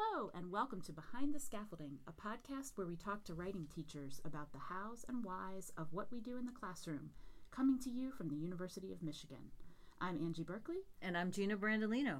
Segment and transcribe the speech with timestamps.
[0.00, 4.20] Hello, and welcome to Behind the Scaffolding, a podcast where we talk to writing teachers
[4.24, 7.10] about the hows and whys of what we do in the classroom,
[7.50, 9.50] coming to you from the University of Michigan.
[10.00, 10.76] I'm Angie Berkeley.
[11.02, 12.18] And I'm Gina Brandolino.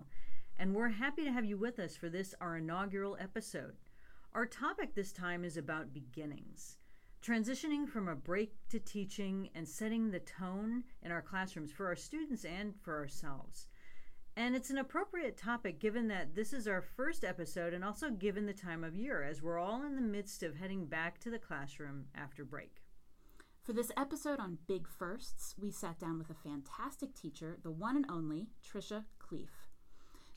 [0.59, 3.77] And we're happy to have you with us for this, our inaugural episode.
[4.33, 6.79] Our topic this time is about beginnings,
[7.25, 11.97] transitioning from a break to teaching and setting the tone in our classrooms for our
[11.97, 13.69] students and for ourselves.
[14.39, 18.47] And it's an appropriate topic given that this is our first episode and also given
[18.47, 21.41] the time of year as we're all in the midst of heading back to the
[21.41, 22.85] classroom after break.
[23.65, 27.97] For this episode on Big Firsts, we sat down with a fantastic teacher, the one
[27.97, 29.49] and only Tricia Cleef.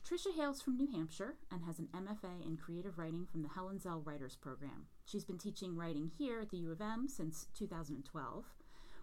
[0.04, 3.78] Tricia hails from New Hampshire and has an MFA in creative writing from the Helen
[3.78, 4.86] Zell Writers Program.
[5.04, 8.46] She's been teaching writing here at the U of M since 2012.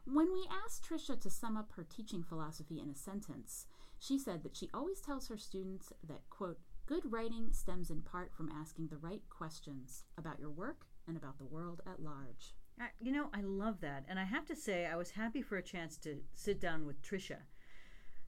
[0.04, 3.68] When we asked Tricia to sum up her teaching philosophy in a sentence,
[4.00, 8.34] she said that she always tells her students that, quote, good writing stems in part
[8.34, 12.56] from asking the right questions about your work and about the world at large.
[12.80, 14.06] I, you know, I love that.
[14.08, 17.02] And I have to say, I was happy for a chance to sit down with
[17.02, 17.40] Tricia.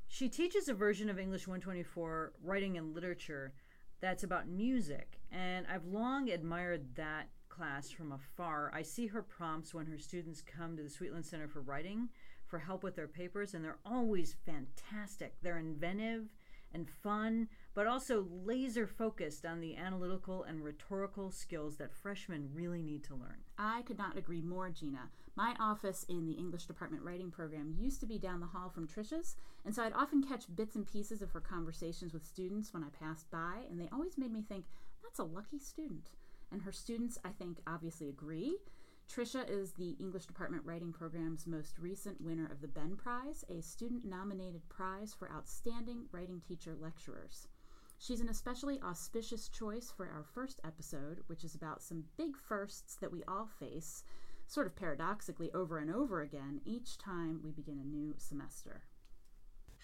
[0.07, 3.53] She teaches a version of English 124 writing and literature
[4.01, 5.19] that's about music.
[5.31, 8.71] And I've long admired that class from afar.
[8.73, 12.09] I see her prompts when her students come to the Sweetland Center for Writing
[12.51, 15.33] for help with their papers, and they're always fantastic.
[15.41, 16.25] They're inventive
[16.73, 22.81] and fun, but also laser focused on the analytical and rhetorical skills that freshmen really
[22.81, 23.37] need to learn.
[23.57, 25.09] I could not agree more, Gina.
[25.35, 28.87] My office in the English department writing program used to be down the hall from
[28.87, 32.83] Tricia's, and so I'd often catch bits and pieces of her conversations with students when
[32.83, 34.65] I passed by, and they always made me think,
[35.01, 36.11] that's a lucky student.
[36.51, 38.57] And her students, I think, obviously agree.
[39.11, 43.61] Tricia is the English Department Writing Program's most recent winner of the Ben Prize, a
[43.61, 47.49] student nominated prize for outstanding writing teacher lecturers.
[47.97, 52.95] She's an especially auspicious choice for our first episode, which is about some big firsts
[53.01, 54.05] that we all face,
[54.47, 58.83] sort of paradoxically, over and over again each time we begin a new semester.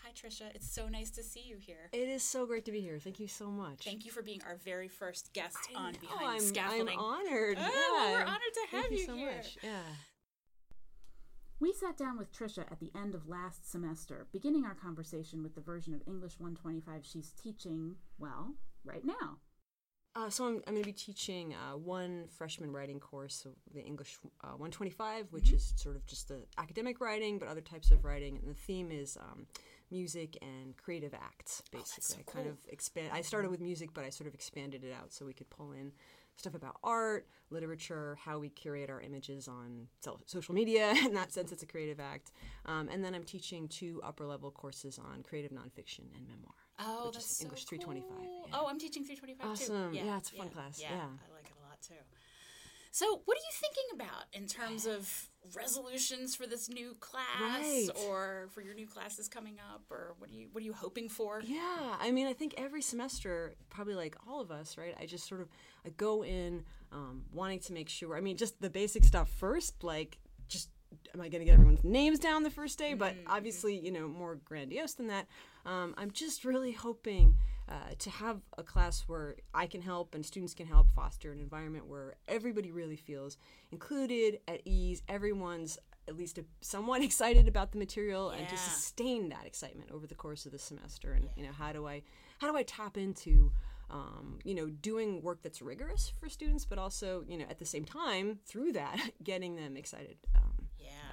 [0.08, 0.56] Hi, Tricia.
[0.56, 1.90] It's so nice to see you here.
[1.92, 2.98] It is so great to be here.
[2.98, 3.84] Thank you so much.
[3.84, 6.98] Thank you for being our very first guest I on know, Behind I'm, Scaffolding.
[6.98, 7.58] I'm honored.
[7.60, 7.70] Oh, yeah.
[7.92, 9.36] well, we're honored to have Thank you, you so here.
[9.36, 9.58] much.
[9.62, 9.82] Yeah.
[11.60, 15.56] We sat down with Trisha at the end of last semester, beginning our conversation with
[15.56, 18.54] the version of English 125 she's teaching, well,
[18.86, 19.40] right now.
[20.16, 23.82] Uh, so I'm, I'm going to be teaching uh, one freshman writing course, so the
[23.82, 25.56] English uh, 125, which Mm-hmm.
[25.58, 28.38] is sort of just the academic writing, but other types of writing.
[28.38, 29.46] And the theme is um,
[29.92, 32.02] music and creative acts, Oh, basically.
[32.04, 33.10] so I kind of expand.
[33.14, 35.72] I started with music, but I sort of expanded it out so we could pull
[35.72, 35.92] in
[36.36, 39.88] stuff about art, literature, how we curate our images on
[40.28, 40.92] social media.
[41.06, 42.32] In that sense, it's a creative act.
[42.68, 46.54] Um, and then I'm teaching two upper level courses on creative nonfiction and memoir.
[46.80, 48.18] Oh, that's is so English 325.
[48.28, 48.46] cool.
[48.50, 48.56] yeah.
[48.60, 49.92] Oh, I'm teaching 325 Awesome.
[49.94, 49.98] too.
[49.98, 50.80] Yeah, it's a fun class.
[50.80, 50.90] Yeah.
[50.92, 51.96] I like it a lot too.
[52.98, 57.90] So, what are you thinking about in terms of resolutions for this new class, Right.
[58.08, 61.08] or for your new classes coming up, or what are you what are you hoping
[61.08, 61.40] for?
[61.46, 64.96] Yeah, I mean, I think every semester, probably like all of us, right?
[65.00, 65.50] I just sort of
[65.86, 68.18] I go in um, wanting to make sure.
[68.18, 70.72] I mean, just the basic stuff first, like just
[71.14, 72.96] am I going to get everyone's names down the first day?
[72.96, 75.28] But obviously, you know, more grandiose than that.
[75.68, 77.36] Um, I'm just really hoping
[77.70, 81.40] uh, to have a class where I can help and students can help foster an
[81.40, 83.38] environment where everybody really feels
[83.72, 85.02] included, at ease.
[85.10, 90.08] Everyone's at least a, somewhat excited about the material and to sustain that excitement over
[90.08, 91.12] the course of the semester.
[91.12, 92.04] And you know, how do I
[92.40, 93.52] how do I tap into
[93.90, 97.66] um, you know doing work that's rigorous for students, but also you know at the
[97.66, 100.57] same time through that getting them excited um, Yeah.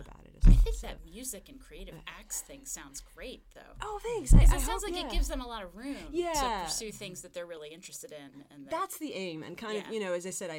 [0.01, 3.61] About it as I think So- that music and creative acts thing sounds great, though.
[3.83, 4.33] Oh, thanks.
[4.35, 5.07] I, I it hope- sounds like yeah.
[5.07, 8.45] it gives them a lot of room to pursue things that they're really interested in.
[8.51, 9.87] And that, That's the aim, and kind Yeah.
[9.89, 10.55] of, you know, as I said, I,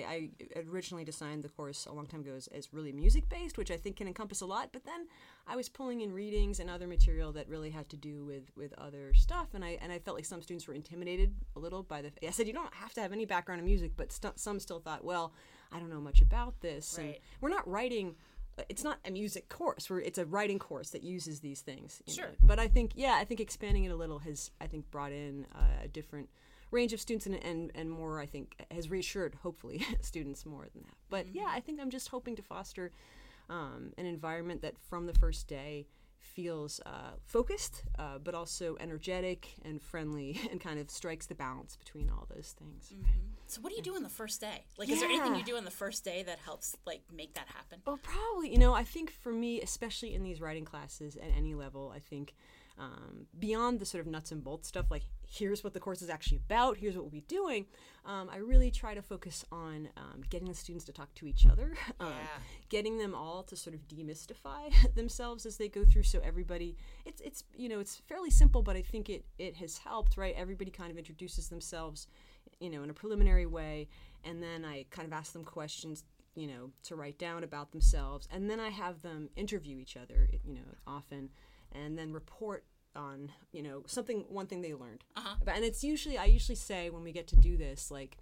[0.55, 3.71] I originally designed the course a long time ago as, as really music based, which
[3.71, 4.69] I think can encompass a lot.
[4.71, 5.07] But then
[5.47, 8.73] I was pulling in readings and other material that really had to do with with
[8.77, 12.01] other stuff, and I and I felt like some students were intimidated a little by
[12.01, 12.11] the.
[12.25, 14.79] I said you don't have to have any background in music, but st- some still
[14.79, 15.33] thought, well,
[15.71, 18.15] I don't know much about this, and we're not writing.
[18.69, 19.89] It's not a music course.
[19.89, 22.01] We're, it's a writing course that uses these things.
[22.07, 22.25] Sure.
[22.27, 22.31] know.
[22.41, 25.45] But I think, yeah, I think expanding it a little has, I think, brought in
[25.83, 26.29] a different
[26.71, 30.83] range of students and, and, and more, I think, has reassured, hopefully, students more than
[30.83, 30.95] that.
[31.09, 32.91] But yeah, I think I'm just hoping to foster
[33.49, 35.87] um, an environment that from the first day
[36.25, 41.75] feels uh, focused, uh, but also energetic and friendly and kind of strikes the balance
[41.75, 42.93] between all those things.
[43.47, 44.65] so, what do you do on the first day?
[44.77, 47.47] Like, is there anything you do on the first day that helps like make that
[47.47, 47.79] happen?
[47.85, 48.51] Well, probably.
[48.51, 51.99] You know, I think for me, especially in these writing classes at any level, I
[51.99, 52.33] think
[52.77, 56.09] um, beyond the sort of nuts and bolts stuff, like here's what the course is
[56.09, 57.65] actually about, here's what we'll be doing,
[58.05, 61.45] um, I really try to focus on um, getting the students to talk to each
[61.45, 62.13] other, um,
[62.69, 66.03] getting them all to sort of demystify themselves as they go through.
[66.03, 66.75] So everybody,
[67.05, 70.17] it's it's you know it's fairly simple, but I think it it has helped.
[70.17, 72.07] Right, everybody kind of introduces themselves,
[72.59, 73.87] you know, in a preliminary way,
[74.23, 76.03] and then I kind of ask them questions
[76.35, 80.27] you know to write down about themselves and then i have them interview each other
[80.43, 81.29] you know often
[81.71, 85.03] and then report on you know something one thing they learned.
[85.15, 85.35] Uh-huh.
[85.47, 88.17] And it's usually i usually say when we get to do this like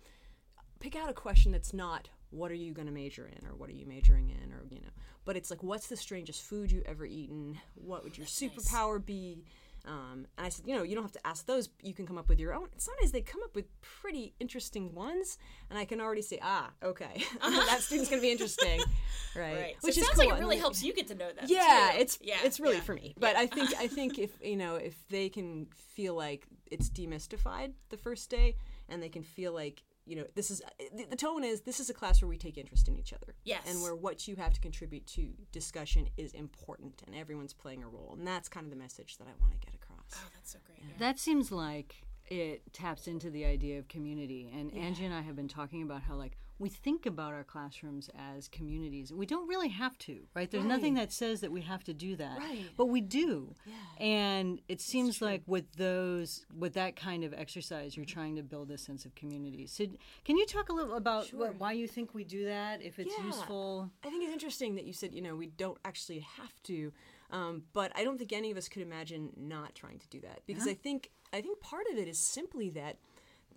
[0.80, 3.48] pick out a question that's not what are you going to major in?
[3.48, 4.52] or what are you majoring in?
[4.52, 4.90] or you know.
[5.26, 7.60] But it's like what's the strangest food you ever eaten?
[7.76, 9.46] What would your superpower be
[9.86, 11.70] um, and I said, you know, you don't have to ask those.
[11.82, 12.68] You can come up with your own.
[12.78, 15.38] Sometimes they come up with pretty interesting ones,
[15.70, 18.80] and I can already say, ah, okay, that student's gonna be interesting,
[19.36, 19.54] right?
[19.54, 19.76] Right.
[19.82, 20.26] So Which sounds cool.
[20.26, 21.46] like it really we- helps you get to know them.
[21.48, 22.00] yeah, too.
[22.00, 22.82] it's yeah, it's really yeah.
[22.84, 23.14] for me.
[23.20, 27.74] But I think I think if you know if they can feel like it's demystified
[27.90, 28.56] the first day,
[28.88, 31.80] and they can feel like you know this is uh, the, the tone is this
[31.80, 33.36] is a class where we take interest in each other.
[33.44, 33.64] Yes.
[33.68, 37.88] and where what you have to contribute to discussion is important, and everyone's playing a
[37.88, 40.00] role, and that's kind of the message that I want to get across.
[40.16, 41.00] Oh, that's so great.
[41.00, 44.52] That seems like it taps into the idea of community.
[44.54, 48.10] And Angie and I have been talking about how, like, we think about our classrooms
[48.34, 49.12] as communities.
[49.12, 50.50] We don't really have to, right?
[50.50, 52.38] There's nothing that says that we have to do that.
[52.38, 52.64] Right.
[52.78, 53.54] But we do.
[53.98, 58.72] And it seems like with those, with that kind of exercise, you're trying to build
[58.72, 59.68] a sense of community.
[59.68, 59.88] So,
[60.24, 62.82] can you talk a little about what, why you think we do that?
[62.82, 63.26] If it's Yeah.
[63.26, 63.92] useful?
[64.02, 66.94] I think it's interesting that you said, you know, we don't actually have to,
[67.30, 70.40] um, but I don't think any of us could imagine not trying to do that
[70.46, 72.96] because I think I think part of it is simply that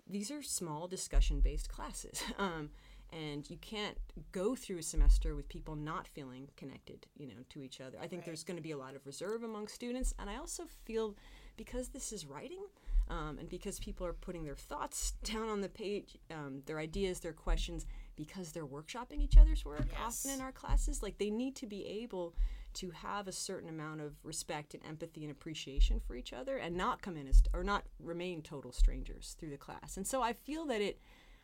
[0.09, 2.69] these are small discussion-based classes, um,
[3.11, 3.97] and you can't
[4.31, 7.97] go through a semester with people not feeling connected, you know, to each other.
[8.01, 10.63] I think there's going to be a lot of reserve among students, and I also
[10.85, 11.15] feel
[11.55, 12.63] because this is writing.
[13.09, 17.21] Um, and because people are putting their thoughts down on the page, um, their ideas,
[17.21, 17.85] their questions,
[18.17, 21.85] because they're workshopping each other's work often in our classes, like they need to be
[21.85, 22.35] able
[22.73, 26.75] to have a certain amount of respect and empathy and appreciation for each other and
[26.75, 29.97] not come in as or not remain total strangers through the class.
[29.97, 30.99] And so I feel that it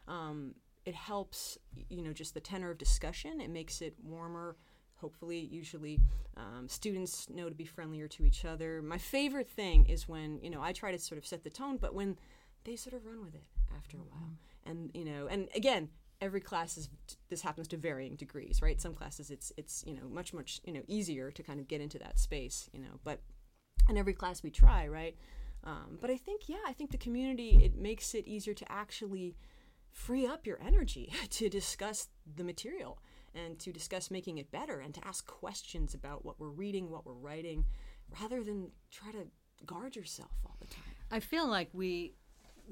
[0.08, 0.54] um,
[0.86, 1.58] it helps
[1.90, 3.42] you know just the tenor of discussion.
[3.42, 4.56] It makes it warmer.
[4.98, 6.00] Hopefully, usually
[6.38, 8.82] um, students know to be friendlier to each other.
[8.82, 11.78] My favorite thing is when you know I try to sort of set the tone,
[11.78, 12.18] but when
[12.64, 13.44] they sort of run with it
[13.76, 15.90] after a while, and you know, and again,
[16.22, 16.90] every class is
[17.30, 18.80] this happens to varying degrees, right?
[18.80, 21.82] Some classes it's it's you know much much you know easier to kind of get
[21.82, 23.20] into that space, you know, but
[23.90, 25.16] in every class we try, right?
[25.66, 29.36] Um, but I think, yeah, I think the community it makes it easier to actually
[29.94, 33.00] free up your energy to discuss the material
[33.34, 37.06] and to discuss making it better and to ask questions about what we're reading, what
[37.06, 37.66] we're writing,
[38.22, 39.28] rather than try to
[39.66, 40.84] guard yourself all the time.
[41.12, 42.16] I feel like we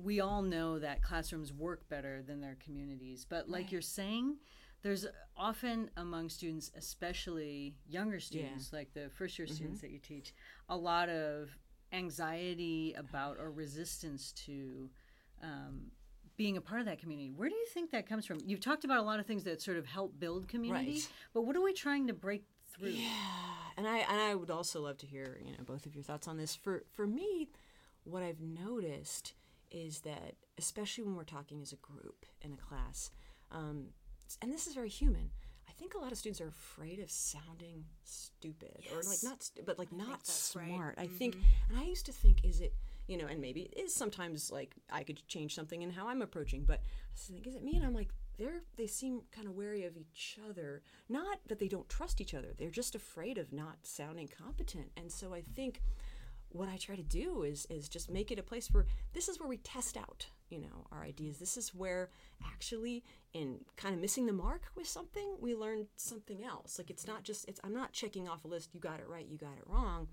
[0.01, 4.37] we all know that classrooms work better than their communities, but like you're saying,
[4.83, 10.33] there's often among students, especially younger students, like the first year students that you teach,
[10.69, 11.49] a lot of
[11.91, 14.89] anxiety about or resistance to
[15.43, 15.91] um,
[16.41, 17.29] being a part of that community.
[17.29, 18.39] Where do you think that comes from?
[18.43, 21.09] You've talked about a lot of things that sort of help build community, Right.
[21.35, 22.89] but what are we trying to break through?
[22.89, 23.09] Yeah,
[23.77, 26.27] and I and I would also love to hear you know both of your thoughts
[26.27, 26.55] on this.
[26.55, 27.49] For for me,
[28.05, 29.33] what I've noticed
[29.69, 33.11] is that especially when we're talking as a group in a class,
[33.51, 33.89] um,
[34.41, 35.29] and this is very human.
[35.69, 39.63] I think a lot of students are afraid of sounding stupid or like not, st-
[39.63, 40.67] but like not that's right.
[40.69, 40.95] smart.
[40.97, 41.35] I think,
[41.69, 42.73] and I used to think, is it
[43.07, 46.21] you know, and maybe it is sometimes like I could change something in how I'm
[46.21, 46.81] approaching, but
[47.29, 47.75] I think, is it me?
[47.75, 50.81] And I'm like, they're they seem kind of wary of each other.
[51.09, 54.91] Not that they don't trust each other; they're just afraid of not sounding competent.
[54.97, 55.81] And so I think
[56.53, 59.39] what I try to do is is just make it a place where this is
[59.39, 61.37] where we test out, you know, our ideas.
[61.37, 62.09] This is where
[62.45, 63.03] actually
[63.33, 66.77] in kind of missing the mark with something, we learn something else.
[66.77, 69.27] Like it's not just it's I'm not checking off a list, you got it right,
[69.27, 70.07] you got it wrong.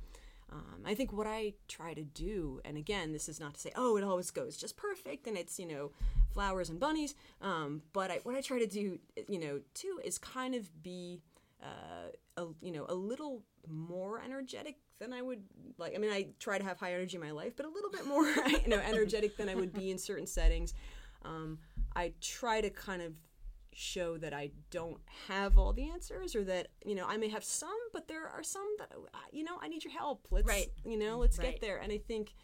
[0.51, 3.71] Um, I think what I try to do, and again, this is not to say,
[3.77, 5.91] oh, it always goes just perfect and it's, you know,
[6.33, 7.15] flowers and bunnies.
[7.43, 11.21] Um, but I, what I try to do, you know, too, is kind of be,
[11.63, 15.43] uh, a, you know, a little more energetic than I would
[15.77, 15.95] like.
[15.95, 18.07] I mean, I try to have high energy in my life, but a little bit
[18.07, 18.25] more,
[18.65, 20.73] you know, energetic than I would be in certain settings.
[21.25, 21.59] Um,
[21.95, 23.13] I try to kind of
[23.79, 27.45] show that I don't have all the answers or that, you know, I may have
[27.45, 30.27] some, but there are some that, uh, you know, I need your help.
[30.31, 30.73] Let's, Right.
[30.85, 31.53] you know, let's Right.
[31.53, 31.79] get there.
[31.79, 32.35] And I think,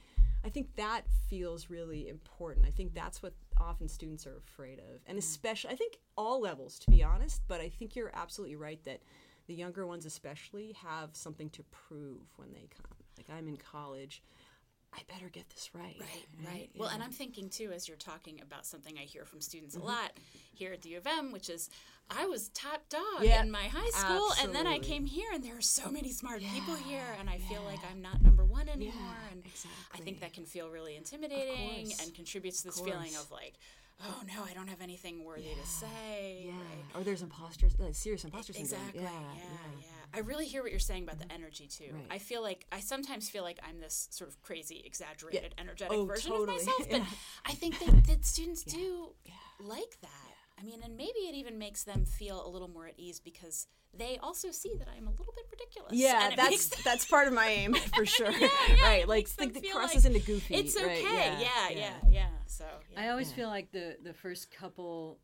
[0.45, 2.67] I think that feels really important.
[2.67, 5.01] I think that's what often students are afraid of.
[5.07, 8.83] And especially, I think all levels, to be honest, but I think you're absolutely right
[8.85, 9.01] that
[9.47, 12.97] the younger ones especially have something to prove when they come.
[13.17, 14.23] Like I'm in college.
[14.95, 15.97] I better get this right.
[15.99, 16.71] Right, right.
[16.77, 19.79] Well, and I'm thinking too, as you're talking about something I hear from students a
[19.79, 19.89] mm-hmm.
[19.89, 20.13] lot
[20.53, 21.69] here at the U of M, which is
[22.11, 25.43] I was top dog Yeah, in my high school, and then I came here, and
[25.43, 27.81] there are so many smart people here, and I feel like.
[27.91, 29.19] I'm not number one anymore.
[29.31, 29.43] and
[29.93, 33.55] I think that can feel really intimidating and contributes to this feeling of like,
[34.03, 36.47] oh no, I don't have anything worthy to say.
[36.47, 36.53] Yeah.
[36.53, 37.01] right?
[37.01, 38.81] Or there's imposter, like serious imposter syndrome.
[38.81, 39.03] Exactly.
[39.03, 39.11] Yeah.
[39.11, 39.43] Yeah,
[39.81, 39.87] yeah.
[40.15, 40.21] Yeah.
[40.23, 41.43] I really hear what you're saying about the mm-hmm.
[41.43, 41.93] energy too.
[41.93, 42.05] Right.
[42.11, 46.05] I feel like I sometimes feel like I'm this sort of crazy, exaggerated, energetic Oh,
[46.05, 46.57] version totally.
[46.57, 47.07] of myself, but Yeah.
[47.47, 49.11] I think that, that students do
[49.61, 50.35] like that.
[50.59, 53.67] I mean, and maybe it even makes them feel a little more at ease because
[53.97, 55.93] they also see that I'm a little bit ridiculous.
[55.93, 58.31] Yeah, and that's makes them- that's part of my aim for sure.
[58.31, 60.55] yeah, yeah, right, like makes think the crosses like into goofy.
[60.55, 61.05] It's okay.
[61.05, 61.39] right?
[61.41, 63.03] Yeah, yeah, yeah, So yeah.
[63.03, 65.19] I always feel like the the first couple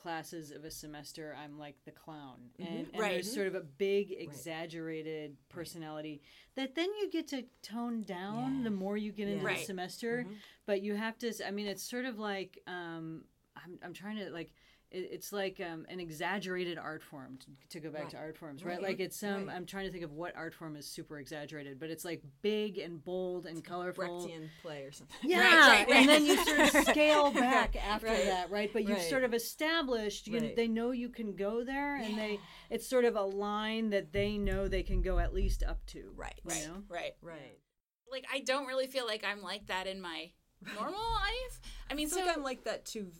[0.00, 3.00] classes of a semester I'm like the clown and, and Mm-hmm.
[3.00, 3.12] Right.
[3.14, 6.22] there's sort of a big exaggerated personality
[6.56, 9.58] that then you get to tone down the more you get into Right.
[9.58, 10.26] the semester
[10.66, 13.24] but you have to I mean it's sort of like um
[13.56, 14.52] I'm, I'm trying to like
[14.92, 18.82] it's like um, an exaggerated art form to, to go back to art forms right,
[18.82, 19.56] like it's um Right.
[19.56, 22.78] i'm trying to think of what art form is super exaggerated but it's like big
[22.78, 25.16] and bold and colorful Brechtian play or something.
[25.22, 25.96] yeah, right, right.
[25.96, 28.24] and then you sort of scale back after Right.
[28.26, 28.72] that, right?
[28.72, 29.08] But you've Right.
[29.10, 30.56] sort of established, you Right.
[30.56, 34.38] they know you can go there, and they it's sort of a line that they
[34.38, 36.40] know they can go at least up to, Right.
[36.44, 36.82] You right, know?
[36.88, 37.12] right.
[37.22, 37.58] Right.
[38.10, 40.32] Like I don't really feel like I'm like that in my
[40.74, 41.60] normal life.
[41.90, 43.10] I mean, I so like I'm like that to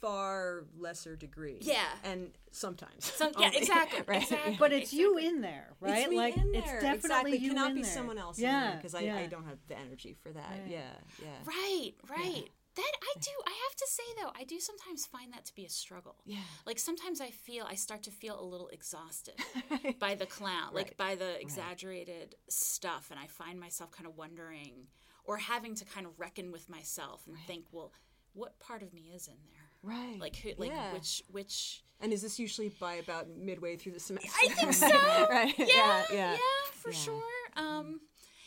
[0.00, 1.58] far lesser degree.
[1.60, 1.84] Yeah.
[2.04, 3.04] And sometimes.
[3.16, 4.22] Some, yeah, exactly, Right.
[4.22, 4.56] exactly.
[4.58, 5.98] But it's you in there, right?
[6.00, 7.36] It's me like in it's definitely exactly.
[7.38, 7.90] you cannot in be there.
[7.92, 9.16] someone else Yeah, because I, yeah.
[9.16, 10.50] I don't have the energy for that.
[10.50, 10.62] Right.
[10.70, 11.28] Yeah, yeah.
[11.44, 12.48] Right, right.
[12.76, 13.30] That I do.
[13.44, 16.14] I have to say though, I do sometimes find that to be a struggle.
[16.24, 16.38] Yeah.
[16.64, 19.34] Like sometimes I feel I start to feel a little exhausted
[19.98, 20.96] by the clown, like Right.
[20.96, 24.86] by the exaggerated stuff, and I find myself kind of wondering
[25.24, 27.92] or having to kind of reckon with myself and think, well,
[28.32, 29.67] what part of me is in there?
[29.82, 30.18] Right.
[30.20, 30.50] Like who?
[30.56, 30.92] Like Yeah.
[30.92, 31.22] which?
[31.30, 31.84] Which?
[32.00, 34.30] And is this usually by about midway through the semester?
[34.42, 34.86] I think so.
[35.30, 35.54] right.
[35.58, 36.04] Yeah, Yeah.
[36.12, 36.36] yeah, Yeah.
[36.72, 37.22] for sure.
[37.56, 38.00] Um,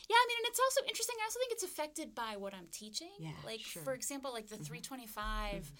[0.09, 1.15] yeah, I mean, and it's also interesting.
[1.21, 3.11] I also think it's affected by what I'm teaching.
[3.19, 3.83] Yeah, like sure.
[3.83, 5.71] for example, like the 325,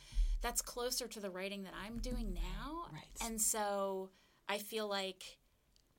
[0.41, 3.03] that's closer to the writing that I'm doing now, Right.
[3.21, 4.09] and so
[4.49, 5.23] I feel like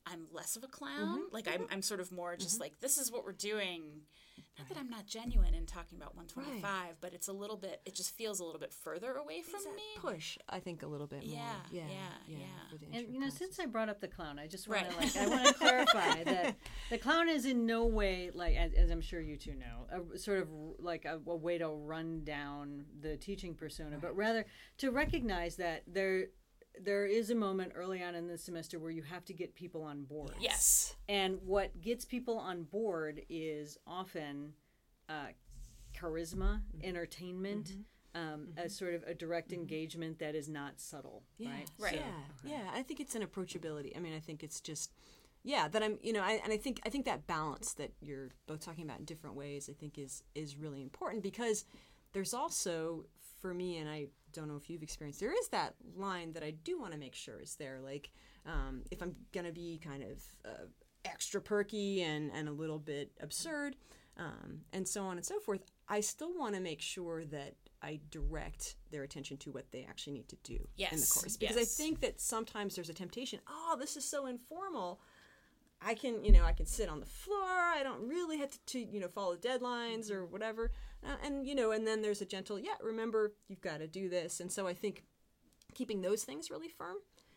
[0.06, 1.18] I'm less of a clown.
[1.18, 1.34] Mm-hmm.
[1.34, 1.72] Like I'm, mm-hmm.
[1.72, 2.62] I'm sort of more just mm-hmm.
[2.62, 3.82] like this is what we're doing.
[4.58, 7.80] Not that I'm not genuine in talking about 125, but it's a little bit.
[7.86, 9.82] It just feels a little bit further away from that me.
[9.96, 11.34] push, I think, a little bit more.
[11.34, 11.86] Yeah, Yeah.
[11.88, 12.46] yeah, yeah.
[12.70, 13.38] for the And you know, classes.
[13.38, 14.90] since I brought up the clown, I just want Right.
[14.90, 16.56] to like I want to clarify that
[16.90, 20.18] the clown is in no way like as, as I'm sure you two know, a
[20.18, 24.44] sort of like a, a way to run down the teaching persona, but rather
[24.78, 26.26] to recognize that there
[26.80, 29.82] there is a moment early on in the semester where you have to get people
[29.82, 30.34] on board.
[30.40, 30.96] Yes.
[31.08, 34.54] And what gets people on board is often
[35.08, 35.26] uh,
[35.94, 36.84] charisma, Mm-hmm.
[36.88, 37.76] entertainment,
[38.14, 41.70] um, a sort of a direct engagement that is not subtle, Yeah, right?
[41.78, 41.94] Right.
[41.94, 42.70] Yeah, yeah.
[42.74, 43.96] I think it's an approachability.
[43.96, 44.92] I mean, I think it's just,
[45.44, 48.28] yeah, that I'm, you know, I, and I think I think that balance that you're
[48.46, 51.64] both talking about in different ways, I think is is really important because
[52.12, 53.06] there's also
[53.40, 56.52] for me, and I don't know if you've experienced, there is that line that I
[56.64, 57.80] do want to make sure is there.
[57.82, 58.10] Like,
[58.46, 60.66] um, if I'm gonna be kind of uh,
[61.04, 63.76] extra perky and and a little bit absurd,
[64.16, 68.00] um, and so on and so forth, I still want to make sure that I
[68.10, 71.64] direct their attention to what they actually need to do in the course because I
[71.64, 73.40] think that sometimes there's a temptation.
[73.48, 75.00] Oh, this is so informal.
[75.84, 77.38] I can, you know, I can sit on the floor.
[77.42, 80.70] I don't really have to, to you know, follow deadlines or whatever.
[81.04, 84.08] Uh, and you know, and then there's a gentle, yeah, remember you've got to do
[84.08, 84.40] this.
[84.40, 85.04] And so I think
[85.74, 86.96] keeping those things really firm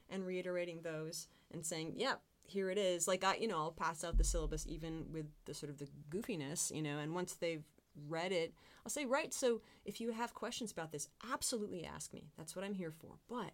[0.10, 3.08] and reiterating those and saying, yeah, here it is.
[3.08, 5.88] Like I, you know, I'll pass out the syllabus even with the sort of the
[6.10, 7.64] goofiness, you know, and once they've
[8.08, 8.54] read it,
[8.86, 12.30] I'll say, right, so if you have questions about this, absolutely ask me.
[12.38, 13.16] That's what I'm here for.
[13.28, 13.52] But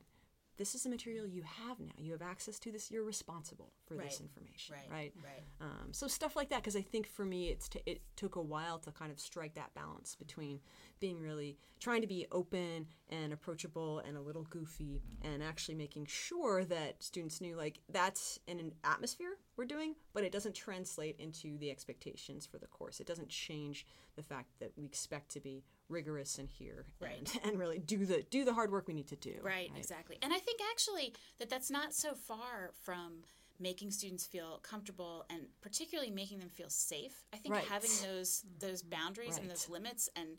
[0.62, 1.91] this is the material you have now.
[1.98, 2.91] You have access to this.
[2.91, 5.13] You're responsible for this information, Right, right?
[5.25, 5.44] right.
[5.60, 8.41] Um, so stuff like that, because I think for me, it's t- it took a
[8.41, 10.60] while to kind of strike that balance between
[11.00, 16.06] being really trying to be open and approachable and a little goofy, and actually making
[16.06, 21.15] sure that students knew like that's in an atmosphere we're doing, but it doesn't translate
[21.20, 23.00] into the expectations for the course.
[23.00, 27.18] It doesn't change the fact that we expect to be rigorous in here Right.
[27.20, 29.36] and, and really do the do the hard work we need to do.
[29.42, 30.18] Right, exactly.
[30.22, 33.24] And I think actually that that's not so far from
[33.60, 37.24] making students feel comfortable and particularly making them feel safe.
[37.34, 37.66] I think Right.
[37.68, 40.38] having those those boundaries and those limits and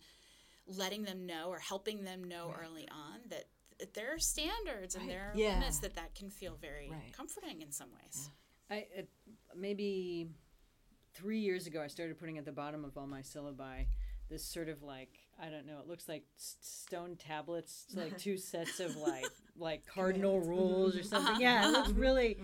[0.66, 3.44] letting them know or helping them know early on that
[3.78, 5.54] that there are standards and there are Yeah.
[5.54, 7.12] limits that that can feel very Right.
[7.12, 8.30] comforting in some ways.
[8.70, 9.08] I it,
[9.54, 10.30] maybe
[11.14, 13.86] three years ago, I started putting at the bottom of all my syllabi
[14.28, 15.80] this sort of like I don't know.
[15.80, 19.26] It looks like s- stone tablets, like two sets of like
[19.58, 21.40] like cardinal rules or something.
[21.40, 22.38] Yeah, it looks really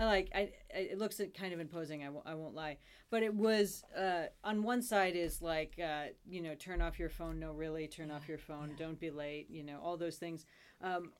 [0.00, 0.78] uh, like I, I.
[0.78, 2.02] It looks kind of imposing.
[2.02, 2.78] I, w- I won't lie,
[3.10, 7.08] but it was uh, on one side is like uh, you know turn off your
[7.08, 7.40] phone.
[7.40, 8.74] No, really, turn off your phone.
[8.78, 9.50] Don't be late.
[9.50, 10.46] You know all those things.
[10.80, 11.10] Um,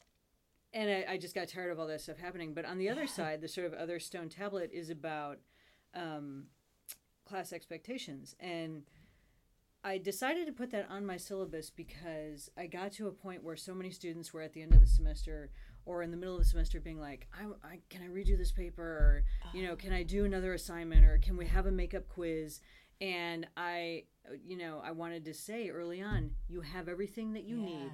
[0.73, 2.55] and I, I just got tired of all that stuff happening.
[2.55, 5.39] But on the other side, the sort of other stone tablet is about
[5.95, 6.45] um,
[7.27, 8.85] class expectations and.
[9.87, 13.55] I decided to put that on my syllabus because I got to a point where
[13.55, 15.51] so many students were at the end of the semester
[15.85, 18.51] or in the middle of the semester being like, I, I, can I redo this
[18.51, 18.83] paper?
[18.83, 21.05] Or, you know, can I do another assignment?
[21.05, 22.61] Or can we have a makeup quiz?
[23.03, 24.05] And I,
[24.43, 27.91] you know, I wanted to say early on, you have everything that you need.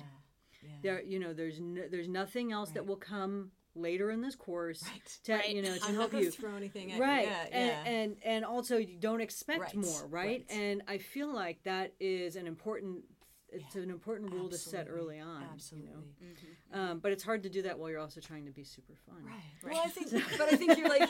[0.82, 4.82] There, you know, there's no, there's nothing else that will come later in this course
[5.24, 5.48] to Right.
[5.54, 7.30] you know to I'm help you throw anything at right you.
[7.30, 7.92] Yeah, and, yeah.
[7.92, 10.10] and and also you don't expect Right, more right?
[10.10, 10.46] right.
[10.50, 13.04] and i feel like that is an important
[13.52, 15.90] it's an important rule to set early on Absolutely.
[16.20, 16.26] you
[16.74, 18.94] know um, but it's hard to do that while you're also trying to be super
[19.06, 19.72] fun Right.
[19.72, 21.08] Well, I think, but I think you're like,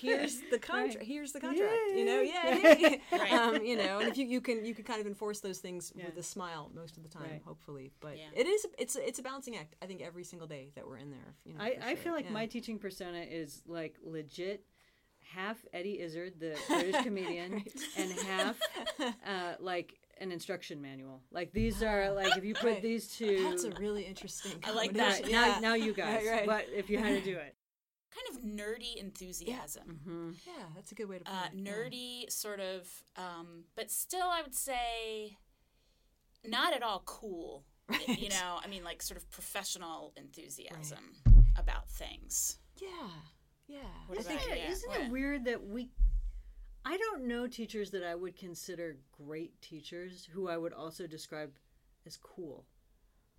[0.00, 1.04] here's the contract.
[1.04, 1.72] Here's the contract.
[1.94, 2.96] You know, yeah, yeah.
[3.12, 3.32] Right.
[3.32, 5.92] Um, you know, and if you, you can you can kind of enforce those things
[5.94, 6.06] Yeah.
[6.06, 7.42] with a smile most of the time, Right.
[7.44, 7.92] hopefully.
[8.00, 8.28] But Yeah.
[8.34, 9.76] it is it's it's a balancing act.
[9.82, 11.34] I think every single day that we're in there.
[11.44, 12.32] You know, I, for I feel like Yeah.
[12.32, 14.64] my teaching persona is like legit
[15.22, 17.62] half Eddie Izzard, the British comedian,
[17.96, 18.58] and half
[19.00, 21.22] uh, like an instruction manual.
[21.30, 22.82] Like these are like if you put Right.
[22.82, 23.42] these two.
[23.44, 24.52] That's a really interesting.
[24.64, 25.22] I like that.
[25.22, 25.32] combination.
[25.32, 26.24] now, now you guys.
[26.26, 26.46] Right, right.
[26.46, 27.54] But if you had to do it,
[28.14, 29.98] Kind of nerdy enthusiasm.
[30.04, 31.58] hmm Yeah, that's a good way to put Uh, it.
[31.58, 31.72] yeah.
[31.72, 35.36] nerdy, sort of, um, but still, I would say
[36.46, 37.64] not at all cool.
[37.90, 41.16] Y- You know, I mean, like sort of professional enthusiasm
[41.58, 42.58] about things.
[42.80, 42.88] Yeah,
[43.66, 43.78] yeah.
[44.06, 44.72] What Isn't, about it, you?
[44.72, 45.00] isn't What?
[45.00, 45.90] it weird that we?
[46.84, 51.50] I don't know teachers that I would consider great teachers who I would also describe
[52.06, 52.64] as cool.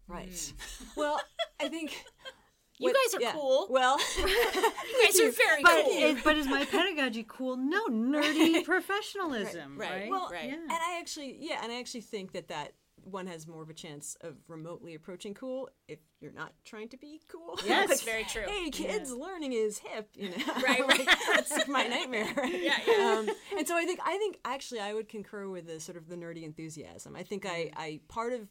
[0.07, 0.29] Right.
[0.57, 0.83] Hmm.
[0.99, 1.19] Well,
[1.61, 1.91] I think
[2.77, 3.31] You what- guys are yeah.
[3.33, 3.67] cool.
[3.69, 5.91] Well, You guys are very But cool.
[6.03, 7.55] is, but is my pedagogy cool?
[7.57, 9.99] No, nerdy professionalism, Right, right?
[10.01, 10.09] right.
[10.09, 10.45] well, Right.
[10.45, 10.53] Yeah.
[10.55, 12.73] and I actually, yeah, and I actually think that that
[13.05, 16.97] one has more of a chance of remotely approaching cool if you're not trying to
[16.97, 17.59] be cool.
[17.65, 17.87] Yes.
[17.87, 18.43] That's very true.
[18.47, 20.35] Hey, kids, learning is hip, you know.
[20.63, 21.05] Right, right.
[21.35, 22.27] That's like my nightmare.
[22.45, 23.17] Yeah, yeah.
[23.17, 26.07] Um, and so I think, I think actually, I would concur with the sort of
[26.07, 27.15] the nerdy enthusiasm.
[27.15, 28.47] I think I, I part of,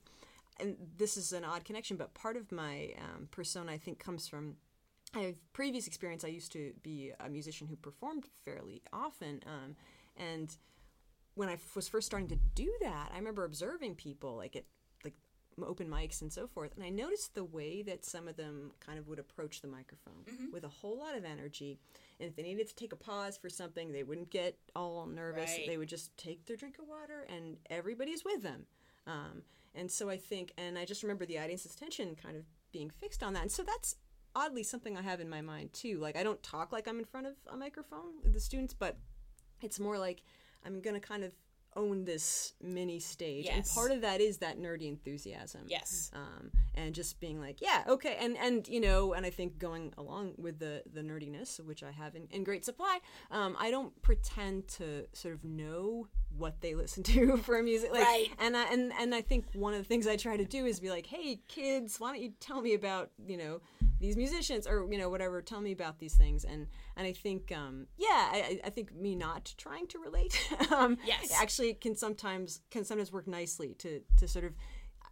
[0.59, 4.27] and this is an odd connection, but part of my um, persona, I think, comes
[4.29, 4.57] from
[5.15, 6.25] I have previous experience.
[6.25, 9.77] I used to be a musician who performed fairly often, um,
[10.17, 10.57] and
[11.35, 14.65] when I f- was first starting to do that, I remember observing people like at
[15.05, 15.15] like
[15.63, 18.99] open mics and so forth, and I noticed the way that some of them kind
[18.99, 21.79] of would approach the microphone with a whole lot of energy.
[22.21, 25.51] And if they needed to take a pause for something, they wouldn't get all nervous.
[25.51, 25.67] Right.
[25.67, 28.67] They would just take their drink of water, and everybody's with them.
[29.07, 29.43] Um,
[29.75, 33.23] and so I think, and I just remember the audience's attention kind of being fixed
[33.23, 33.43] on that.
[33.43, 33.97] And so that's
[34.37, 35.99] oddly something I have in my mind too.
[35.99, 38.97] Like I don't talk like I'm in front of a microphone with the students, but
[39.63, 40.23] it's more like
[40.65, 41.33] I'm gonna kind of
[41.77, 45.63] own this mini stage, and part of that is that nerdy enthusiasm.
[45.67, 46.09] Yes.
[46.15, 49.93] Um, and just being like, yeah, okay, and and you know, and I think going
[49.99, 53.01] along with the the nerdiness, which I have in, in great supply,
[53.33, 58.03] um, I don't pretend to sort of know what they listen to for music, like,
[58.03, 58.29] Right.
[58.39, 60.79] and I, and and I think one of the things I try to do is
[60.79, 63.61] be like, hey, kids, why don't you tell me about you know
[64.05, 67.51] these musicians or you know whatever tell me about these things and and i think
[67.57, 70.35] um yeah i, I think me not trying to relate
[70.71, 71.33] um Yes.
[71.41, 74.53] actually can sometimes can sometimes work nicely to to sort of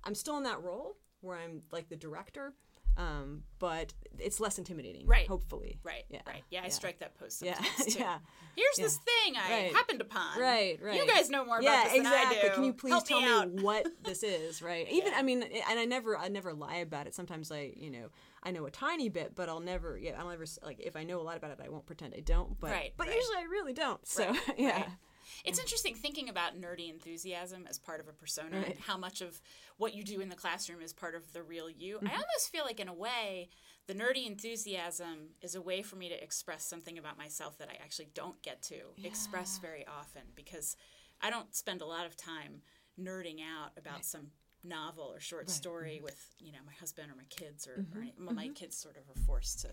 [0.04, 2.52] i'm still in that role where i'm like the director
[2.96, 5.26] um but it's less intimidating Right.
[5.26, 6.42] hopefully Right, yeah right.
[6.50, 7.98] Yeah, I strike that post yeah sometimes too.
[8.00, 8.18] yeah
[8.54, 9.72] Here's this thing I Right.
[9.74, 10.38] happened upon.
[10.38, 10.94] Right, right.
[10.94, 12.38] You guys know more about yeah, this than exactly.
[12.38, 12.50] I do.
[12.50, 13.48] Can you please Help tell me, out.
[13.62, 14.60] what this is?
[14.60, 14.86] Right.
[14.92, 17.14] Even I mean, and I never, I never lie about it.
[17.14, 18.08] Sometimes I, you know,
[18.42, 21.18] I know a tiny bit, but I'll never, yeah, I'll never like if I know
[21.18, 22.60] a lot about it, I won't pretend I don't.
[22.60, 23.16] But Right, but right.
[23.16, 24.06] usually I really don't.
[24.06, 24.84] So yeah.
[25.22, 25.42] Right.
[25.44, 29.40] It's interesting thinking about nerdy enthusiasm as part of a persona and how much of
[29.76, 31.96] what you do in the classroom is part of the real you.
[31.96, 32.08] Mm-hmm.
[32.08, 33.48] I almost feel like, in a way,
[33.86, 37.82] the nerdy enthusiasm is a way for me to express something about myself that I
[37.82, 40.76] actually don't get to express very often because
[41.20, 42.62] I don't spend a lot of time
[43.00, 44.28] nerding out about some
[44.64, 46.04] novel or short story Mm-hmm.
[46.04, 48.96] with you know my husband or my kids or, or any, well, my kids sort
[48.96, 49.68] of are forced to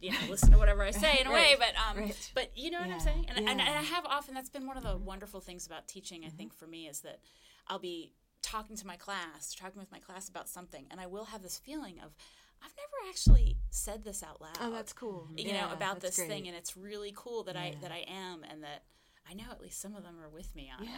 [0.00, 2.30] you know listen to whatever I say in a way but um right.
[2.34, 3.60] but you know what I'm saying and, and, and.
[3.60, 3.78] Mm-hmm.
[3.78, 6.66] I have often that's been one of the wonderful things about teaching I think for
[6.66, 7.18] me is that
[7.66, 11.24] I'll be talking to my class talking with my class about something and I will
[11.26, 12.14] have this feeling of
[12.64, 15.26] I've never actually said this out loud Oh, that's cool.
[15.36, 18.44] you Yeah, know about this thing and it's really cool that I that I am
[18.48, 18.84] and that
[19.28, 20.88] I know at least some of them are with me on it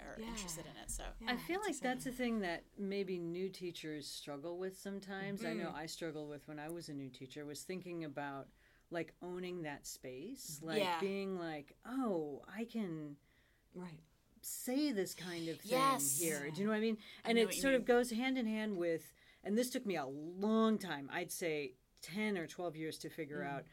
[0.00, 0.28] or, or yeah.
[0.28, 0.90] interested in it.
[0.90, 5.44] So I feel like that's a thing that maybe new teachers struggle with sometimes.
[5.44, 8.48] I know I struggled with when I was a new teacher was thinking about
[8.90, 11.00] like owning that space, like Yeah.
[11.00, 13.16] being like, "Oh, I can
[13.74, 14.00] Right.
[14.42, 16.18] say this kind of thing Yes.
[16.18, 16.98] here." Do you know what I mean?
[17.24, 19.12] And know it what you sort of goes hand in hand with
[19.44, 21.08] and this took me a long time.
[21.12, 23.48] I'd say 10 or 12 years to figure Mm.
[23.48, 23.64] out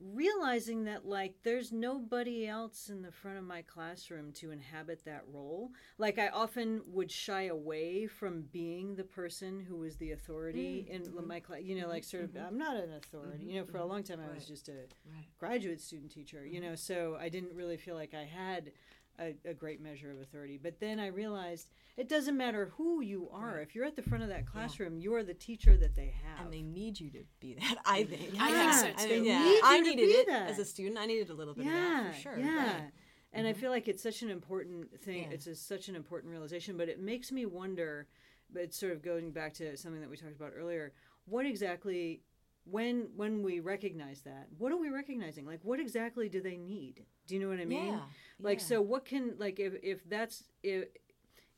[0.00, 5.22] realizing that like there's nobody else in the front of my classroom to inhabit that
[5.32, 5.70] role.
[5.98, 10.94] Like i often would shy away from being the person who was the authority mm,
[10.94, 11.28] in mm-hmm.
[11.28, 12.46] my class you know mm-hmm, like sort of mm-hmm.
[12.46, 14.48] i'm not an authority you know for a long time i was Right.
[14.48, 15.28] just a Right.
[15.38, 18.72] graduate student teacher you know so i didn't really feel like i had
[19.20, 23.28] a, a great measure of authority but then i realized it doesn't matter who you
[23.32, 26.12] are if you're at the front of that classroom you are the teacher that they
[26.24, 27.76] have And they need you to be that.
[27.86, 28.34] I think.
[28.40, 29.14] I think so, I too.
[29.14, 30.50] mean, yeah, need I needed it that.
[30.50, 30.98] as a student.
[30.98, 32.38] I needed a little bit yeah, of that for sure.
[32.38, 32.56] Yeah.
[32.56, 32.66] right.
[32.66, 32.86] Mm-hmm.
[33.32, 35.24] And I feel like it's such an important thing.
[35.24, 35.34] Yeah.
[35.34, 38.06] It's a, such an important realization, but it makes me wonder.
[38.52, 40.92] But sort of going back to something that we talked about earlier.
[41.24, 42.20] What exactly,
[42.64, 45.46] when when we recognize that, what are we recognizing?
[45.46, 47.04] Like, what exactly do they need?
[47.26, 47.92] Do you know what I mean?
[47.94, 48.00] Yeah,
[48.40, 48.64] Like, yeah.
[48.64, 50.88] so what can like if if that's if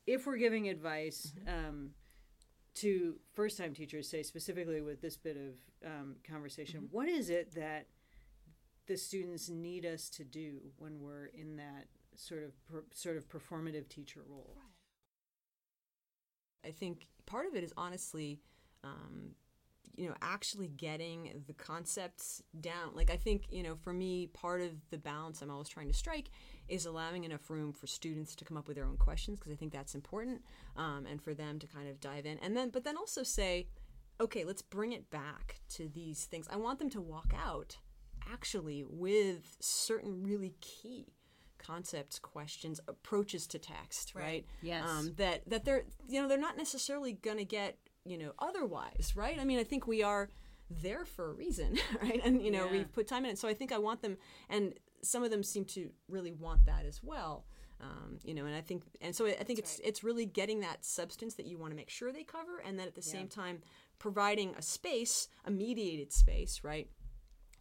[0.05, 1.33] if we're giving advice.
[1.45, 1.67] Mm-hmm.
[1.67, 1.89] Um,
[2.75, 6.95] to first time teachers say specifically with this bit of um, conversation Mm-hmm.
[6.95, 7.87] what is it that
[8.85, 13.27] the students need us to do when we're in that sort of per, sort of
[13.27, 14.57] performative teacher role
[16.63, 18.41] I think part of it is honestly,
[18.83, 19.31] um,
[19.95, 22.91] you know, actually getting the concepts down.
[22.93, 25.93] Like, I think, you know, for me, part of the balance I'm always trying to
[25.93, 26.29] strike
[26.67, 29.55] is allowing enough room for students to come up with their own questions because I
[29.55, 30.41] think that's important
[30.75, 32.37] um, and for them to kind of dive in.
[32.39, 33.67] And then, but then also say,
[34.19, 36.47] okay, let's bring it back to these things.
[36.51, 37.77] I want them to walk out
[38.31, 41.05] actually with certain really key
[41.57, 44.45] concepts, questions, approaches to text, right?
[44.61, 44.87] Yes.
[44.87, 49.13] Um, that that they're you know they're not necessarily going to get you know otherwise,
[49.15, 49.39] right?
[49.39, 50.29] I mean, I think we are
[50.69, 52.21] there for a reason, right?
[52.23, 52.71] And you know Yeah.
[52.71, 54.17] we've put time in it, so I think I want them,
[54.49, 57.45] and some of them seem to really want that as well.
[57.79, 60.83] Um, you know, and I think, and so I think it's it's really getting that
[60.83, 63.61] substance that you want to make sure they cover, and then at the same time
[63.99, 66.89] providing a space, a mediated space, right,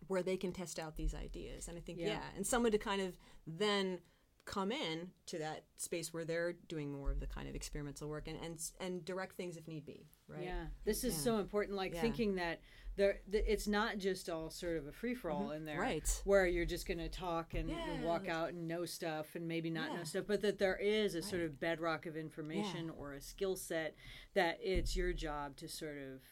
[0.08, 1.68] where they can test out these ideas.
[1.68, 2.08] And I think, Yeah.
[2.08, 3.12] yeah, and someone to kind of
[3.46, 4.00] then
[4.46, 8.26] come in to that space where they're doing more of the kind of experimental work
[8.28, 10.42] and and, and direct things if need be, right?
[10.44, 11.20] Yeah, this is Yeah.
[11.20, 11.76] so important.
[11.76, 12.00] Like Yeah.
[12.00, 12.60] thinking that
[12.96, 15.82] there, th- it's not just all sort of a free for all in there, Mm-hmm.
[15.82, 16.22] Right.
[16.24, 19.68] Where you're just going to talk and, and walk out and know stuff and maybe
[19.68, 23.20] not know stuff, but that there is a sort of bedrock of information or a
[23.20, 23.94] skill set
[24.32, 26.22] that it's your job to sort of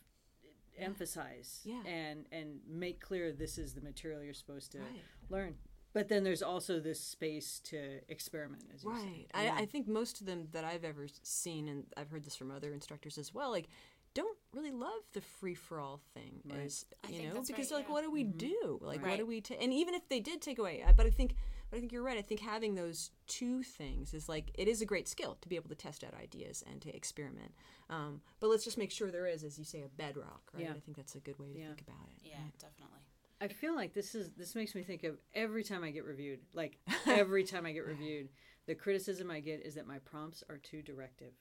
[0.79, 1.83] emphasize Yeah.
[1.87, 5.03] and and make clear this is the material you're supposed to Right.
[5.29, 5.59] learn.
[5.95, 9.27] But then there's also this space to experiment, as you Right.
[9.35, 9.49] say.
[9.49, 12.51] I, I think most of them that I've ever seen, and I've heard this from
[12.51, 13.69] other instructors as well, like
[14.13, 17.71] don't really love the free for all thing, as I you think know, that's because
[17.73, 17.93] right, like, yeah.
[17.95, 18.79] what do we do?
[18.81, 19.41] Like, what do we?
[19.41, 21.35] ta- and even if they did take away, but I think,
[21.69, 22.17] but I think you're right.
[22.17, 25.57] I think having those two things is like it is a great skill to be
[25.57, 27.55] able to test out ideas and to experiment.
[27.91, 30.63] Um, but let's just make sure there is, as you say, a bedrock, right?
[30.65, 30.71] Yeah.
[30.77, 31.67] I think that's a good way to Yeah.
[31.67, 32.29] think about it.
[32.29, 33.01] yeah, definitely.
[33.45, 36.41] I feel like this is this makes me think of every time I get reviewed.
[36.55, 38.29] Like every time I get reviewed,
[38.67, 41.33] the criticism I get is that my prompts are too directive,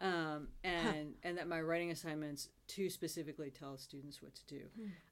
[0.00, 4.62] um, and and that my writing assignments too specifically tell students what to do.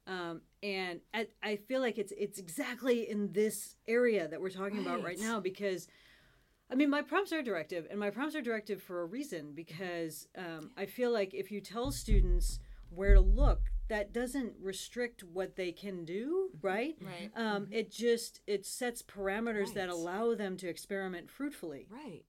[0.05, 4.79] Um, and I, I feel like it's it's exactly in this area that we're talking
[4.79, 5.19] about right Right.
[5.19, 5.87] now because.
[6.69, 10.29] I mean, my prompts are directive, and my prompts are directive for a reason because
[10.37, 13.59] um, I feel like if you tell students where to look,
[13.91, 16.95] that doesn't restrict what they can do, right?
[17.01, 17.29] Right.
[17.35, 21.87] Um, It just it sets parameters that allow them to experiment fruitfully.
[21.89, 22.23] Right.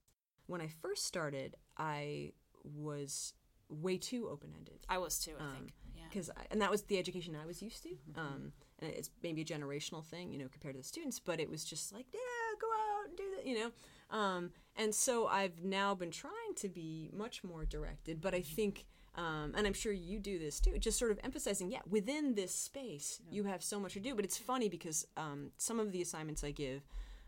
[0.47, 2.33] When I first started, I
[2.65, 3.35] was
[3.69, 4.81] way too open ended.
[4.89, 5.35] I was too.
[5.39, 5.73] I Um, think.
[5.97, 6.03] Yeah.
[6.11, 7.91] because and that was the education I was used to.
[8.17, 11.49] Um, and it's maybe a generational thing, you know, compared to the students, but it
[11.49, 12.21] was just like, yeah,
[12.61, 13.71] go out and do that, you know.
[14.19, 18.87] Um, and so I've now been trying to be much more directed, but I think.
[19.15, 20.79] Um, and I'm sure you do this too.
[20.79, 24.15] Just sort of emphasizing, yeah, within this space, you have so much to do.
[24.15, 26.81] But it's funny because um, some of the assignments I give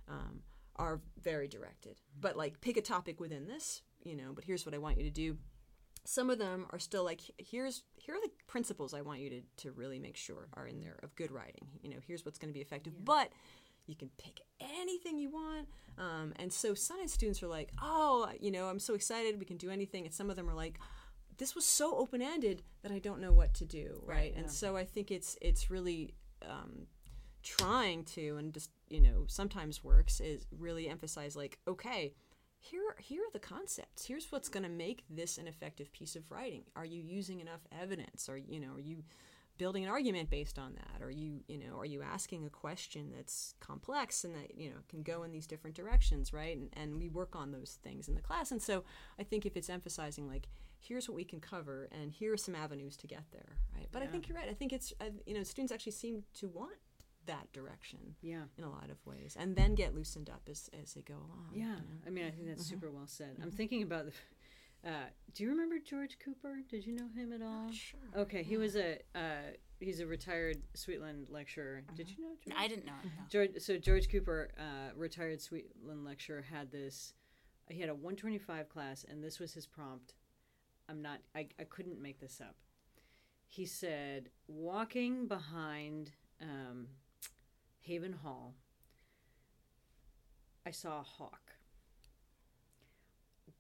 [0.09, 0.41] um,
[0.77, 2.01] are very directed.
[2.19, 4.33] But like, pick a topic within this, you know.
[4.35, 5.37] But here's what I want you to do
[6.05, 9.41] some of them are still like here's here are the principles i want you to,
[9.57, 12.51] to really make sure are in there of good writing you know here's what's going
[12.51, 13.31] to be effective but
[13.87, 15.69] you can pick anything you want.
[15.99, 19.57] Um, and so science students are like oh you know i'm so excited we can
[19.57, 20.05] do anything.
[20.05, 20.79] And some of them are like
[21.37, 24.85] this was so open-ended that i don't know what to do right, and so i
[24.85, 26.87] think it's it's really um,
[27.43, 32.13] trying to and just you know sometimes works is really emphasize like okay
[32.65, 34.07] here here are the concepts.
[34.07, 36.63] Here's what's going to make this an effective piece of writing.
[36.75, 38.29] Are you using enough evidence?
[38.29, 39.05] Or you know are you
[39.59, 43.13] building an argument based on that are you you know are you asking a question
[43.15, 46.97] that's complex and that you know can go in these different directions right and, and
[46.99, 48.83] we work on those things in the class and so
[49.19, 50.49] i think if it's emphasizing like
[50.81, 54.03] here's what we can cover and here are some avenues to get there right but
[54.03, 56.73] i think you're right i think it's uh, you know students actually seem to want
[57.27, 58.43] that direction Yeah.
[58.59, 61.49] in a lot of ways and then get loosened up as, as they go along
[61.55, 61.81] Yeah, you know?
[62.07, 63.39] I mean, I think that's super well said.
[63.43, 64.13] I'm thinking about the.
[64.85, 64.91] Uh,
[65.35, 66.59] do you remember George Cooper?
[66.69, 67.71] Did you know him at all?
[67.73, 71.83] sure Okay, he was a uh, he's a retired Sweetland lecturer.
[71.97, 72.35] Did you know?
[72.47, 72.57] George?
[72.59, 73.09] I didn't know it.
[73.17, 73.25] No.
[73.31, 77.15] George, so George Cooper, uh, retired Sweetland lecturer, had this.
[77.71, 80.15] He had a 125 class, and this was his prompt.
[80.89, 81.21] I'm not.
[81.35, 82.57] I, I couldn't make this up.
[83.49, 86.89] He said, "Walking behind um,
[87.81, 88.55] Haven Hall,
[90.67, 91.54] I saw a hawk.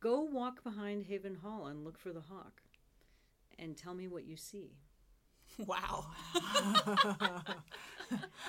[0.05, 2.61] Go walk behind Haven Hall and look for the hawk,
[3.59, 4.77] and tell me what you see."
[5.67, 6.07] Wow.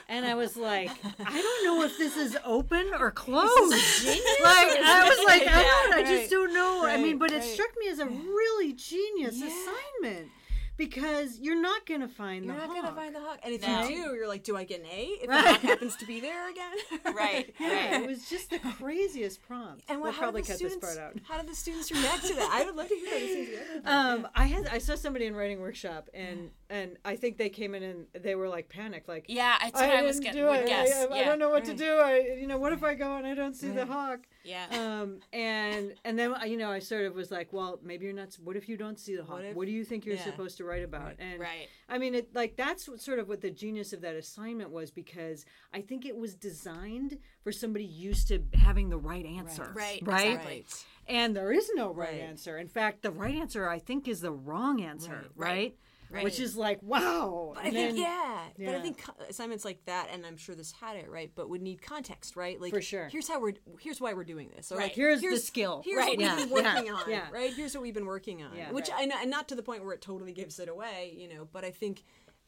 [0.09, 3.71] And I was like, I don't know if this is open or closed.
[3.71, 5.93] like I was like, I don't.
[5.93, 6.85] I just don't know.
[6.85, 10.29] I mean, right, but it struck me as a really genius assignment
[10.77, 12.83] because you're not going to find You're the not hawk.
[12.85, 13.83] gonna find the hawk, and if No.
[13.83, 15.43] you do, you're like, "Do I get an A if Right.
[15.43, 16.73] the hawk happens to be there again?"
[17.15, 17.53] Right.
[17.59, 19.83] yeah, it was just the craziest prompt.
[19.89, 21.21] And we'll what, how probably did the cut this students, part out.
[21.27, 22.49] How did the students react to that?
[22.51, 23.87] I would love to hear how the students react.
[23.87, 27.75] Um, I had I saw somebody in writing workshop, and and I think they came
[27.75, 30.41] in and they were like panicked, like Yeah, that's what I, was didn't getting.
[30.47, 30.67] do it.
[30.67, 30.93] guess.
[30.95, 31.21] I, I, yeah.
[31.21, 31.97] I don't know what to do.
[31.97, 34.19] I you know what if I go and I don't see the hawk?
[34.43, 34.65] Yeah.
[34.71, 38.35] um, and and then you know I sort of was like, well, maybe you're not.
[38.43, 39.41] What if you don't see the hawk?
[39.53, 40.23] What, if- do you think you're yeah.
[40.23, 41.13] supposed to write about?
[41.19, 41.67] And Right.
[41.89, 44.91] I mean, it like that's what, sort of what the genius of that assignment was
[44.91, 49.71] because I think it was designed for somebody used to having the right answer.
[49.75, 50.01] Right.
[50.03, 50.27] Right.
[50.31, 50.65] Exactly.
[51.07, 52.21] And there is no right, Right.
[52.21, 52.57] answer.
[52.57, 55.25] In fact, the right answer I think is the wrong answer.
[55.35, 55.75] Right.
[56.23, 57.51] Which is like wow.
[57.55, 58.75] But I think then- yeah, but.
[58.75, 61.81] I think assignments like that, and I'm sure this had it right, but would need
[61.81, 62.59] context, right?
[62.59, 63.07] Like For sure.
[63.09, 64.71] Here's how we're here's why we're doing this.
[64.71, 64.83] Or Right.
[64.85, 65.81] like Here's the skill.
[65.85, 66.09] Here's Right.
[66.09, 66.35] what we've Yeah.
[66.35, 66.93] been working Yeah.
[66.93, 67.09] on.
[67.09, 67.29] Yeah.
[67.31, 67.53] Right.
[67.53, 68.55] Here's what we've been working on.
[68.55, 68.71] Yeah.
[68.71, 69.01] Which Right.
[69.01, 71.47] I know, and not to the point where it totally gives it away, you know.
[71.51, 72.03] But I think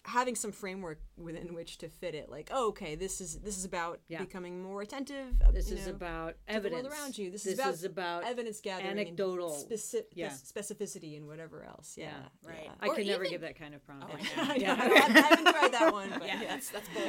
[0.08, 3.65] having some framework within which to fit it, like, oh, okay, this is this is
[3.65, 4.20] about Yeah.
[4.20, 5.36] becoming more attentive.
[5.54, 7.30] This is know, about to the evidence world around you.
[7.30, 9.52] This, This is about is about evidence gathering, and anecdotal.
[9.70, 10.30] speci- Yeah.
[10.30, 11.96] specificity, and whatever else.
[11.98, 12.12] Yeah,
[12.43, 12.50] Yeah.
[12.50, 12.70] Right.
[12.80, 14.06] I Or could never even- give that kind of prompt.
[14.10, 14.74] Oh, I Yeah.
[14.80, 14.96] I, know.
[14.96, 16.48] I haven't tried that one, but Yeah, yeah.
[16.48, 17.08] that's that's bold.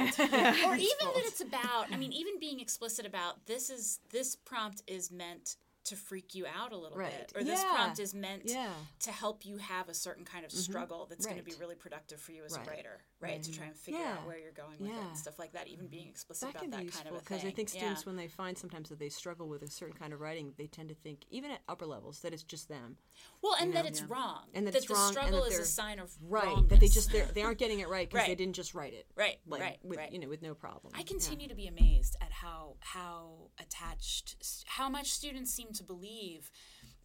[0.68, 1.92] or even that it's about.
[1.92, 6.46] I mean, even being explicit about this is this prompt is meant to freak you
[6.46, 7.10] out a little Right.
[7.10, 7.74] bit, or this Yeah.
[7.74, 8.74] prompt is meant Yeah.
[9.00, 10.60] to help you have a certain kind of mm-hmm.
[10.60, 12.66] struggle that's going to be really productive for you as Right.
[12.66, 13.42] a writer, right?
[13.42, 14.12] To try and figure Yeah.
[14.14, 15.66] out where you're going with it and stuff like that.
[15.68, 17.24] Even being explicit that about that be kind of a thing.
[17.24, 18.06] because I think students, yeah.
[18.06, 20.88] when they find sometimes that they struggle with a certain kind of writing, they tend
[20.90, 22.96] to think, even at upper levels, that it's just them.
[23.42, 24.06] well, and that know, it's yeah.
[24.08, 26.44] wrong, And that that it's the wrong and struggle that is a sign of Right.
[26.44, 26.70] wrongness.
[26.70, 29.06] That they just they're, they aren't getting it right because they didn't just write it.
[29.16, 30.12] right, Like right, with right.
[30.12, 30.92] you know with no problem.
[30.96, 36.50] I continue to be amazed at how how attached how much students seem to believe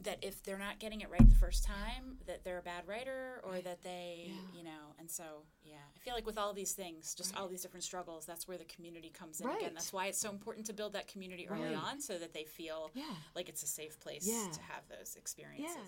[0.04, 3.42] that if they're not getting it right the first time that they're a bad writer
[3.44, 5.24] or that they you know and so
[5.64, 8.58] yeah I feel like with all these things just all these different struggles that's where
[8.58, 9.58] the community comes in Right.
[9.62, 11.76] again that's why it's so important to build that community early Right.
[11.76, 13.06] on so that they feel Yeah.
[13.36, 14.50] like it's a safe place Yeah.
[14.52, 15.84] to have those experiences Yeah.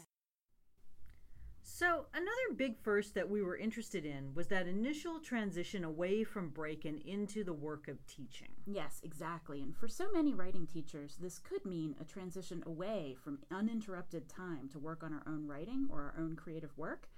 [1.77, 6.47] So, another big first that we were interested in was that initial transition away from
[6.47, 8.47] break and into the work of teaching.
[8.65, 9.61] Yes, exactly.
[9.61, 14.69] And for so many writing teachers, this could mean a transition away from uninterrupted time
[14.69, 17.09] to work on our own writing or our own creative work.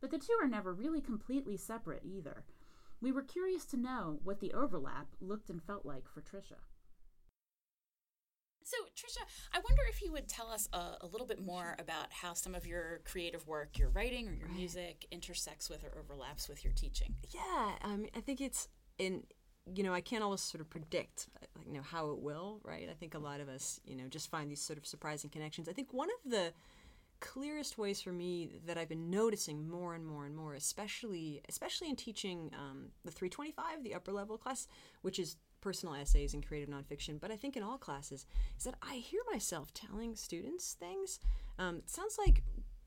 [0.00, 2.42] But the two are never really completely separate either.
[3.02, 6.56] We were curious to know what the overlap looked and felt like for Trisha.
[8.66, 9.22] So, Trisha,
[9.54, 12.52] I wonder if you would tell us a, a little bit more about how some
[12.52, 16.72] of your creative work, your writing or your music, intersects with or overlaps with your
[16.72, 17.14] teaching.
[17.30, 18.66] Yeah, I mean, I think it's
[18.98, 19.22] in
[19.72, 22.88] you know I can't always sort of predict like you know how it will, right?
[22.90, 25.68] I think a lot of us you know just find these sort of surprising connections.
[25.68, 26.52] I think one of the
[27.20, 31.88] clearest ways for me that I've been noticing more and more and more, especially especially
[31.88, 34.66] in teaching um, the 325, the upper level class,
[35.02, 38.24] which is personal essays and creative nonfiction, but I think in all classes,
[38.56, 41.18] is that I hear myself telling students things.
[41.58, 42.44] Um, it sounds like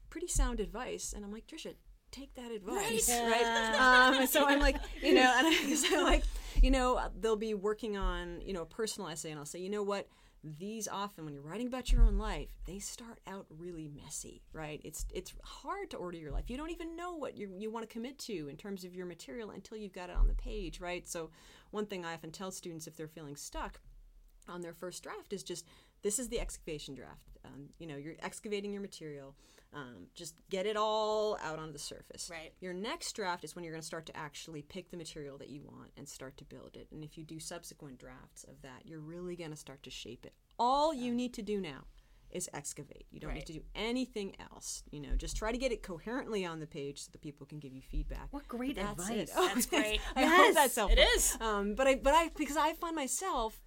[0.09, 1.73] pretty sound advice, and I'm like, Trisha,
[2.09, 4.15] take that advice, right?
[4.17, 6.23] Um, so I'm like, you know, and I, so like,
[6.61, 9.69] you know, they'll be working on, you know, a personal essay, and I'll say, you
[9.69, 10.07] know what,
[10.43, 14.79] these often when you're writing about your own life they start out really messy right?
[14.83, 16.49] It's it's hard to order your life.
[16.49, 19.05] You don't even know what you, you want to commit to in terms of your
[19.05, 21.07] material until you've got it on the page right?
[21.07, 21.29] So
[21.71, 23.79] one thing i often tell students if they're feeling stuck
[24.47, 25.65] on their first draft is just
[26.01, 27.37] this is the excavation draft.
[27.45, 29.35] Um, you know you're excavating your material
[29.73, 32.27] um, just get it all out on the surface.
[32.31, 32.53] Right.
[32.59, 35.49] Your next draft is when you're going to start to actually pick the material that
[35.49, 36.87] you want and start to build it.
[36.91, 40.25] And if you do subsequent drafts of that, you're really going to start to shape
[40.25, 40.33] it.
[40.57, 41.83] All you need to do now
[42.31, 43.05] is excavate.
[43.11, 43.37] You don't Right.
[43.37, 44.83] need to do anything else.
[44.91, 47.57] You know, just try to get it coherently on the page so that people can
[47.59, 48.27] give you feedback.
[48.31, 49.17] What great That's advice.
[49.17, 49.29] it.
[49.35, 49.99] Oh, That's great.
[50.15, 50.97] I Yes, hope that's helpful.
[50.99, 51.37] it is.
[51.41, 53.59] Um, but I, but I, because I find myself,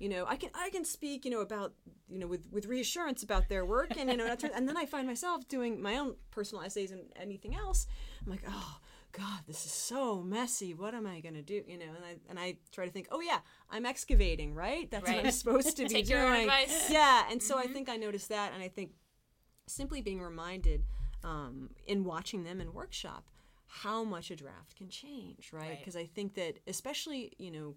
[0.00, 1.74] you know, I can, I can speak, you know, about,
[2.08, 5.06] you know, with, with reassurance about their work, and you know, and then I find
[5.06, 7.86] myself doing my own personal essays and anything else.
[8.24, 8.78] I'm like, oh
[9.12, 10.72] God, this is so messy.
[10.72, 11.62] What am I gonna do?
[11.66, 14.90] You know, and I and I try to think, oh yeah, I'm excavating, right?
[14.90, 16.20] That's what I'm supposed to be Take doing.
[16.20, 16.90] your own advice.
[16.90, 18.92] Yeah, and so I think I noticed that, and I think
[19.66, 20.84] simply being reminded
[21.22, 23.24] um, in watching them in workshop
[23.66, 25.60] how much a draft can change, right?
[25.60, 25.78] Right.
[25.78, 27.76] Because I think that especially you know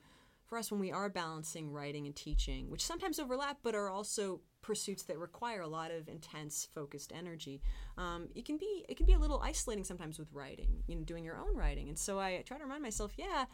[0.53, 4.39] for us when we are balancing writing and teaching, which sometimes overlap, but are also
[4.61, 7.59] pursuits that require a lot of intense, focused energy.
[7.97, 11.01] Um, it can be it can be a little isolating sometimes with writing, you know,
[11.01, 11.89] doing your own writing.
[11.89, 13.45] And so I try to remind myself, yeah,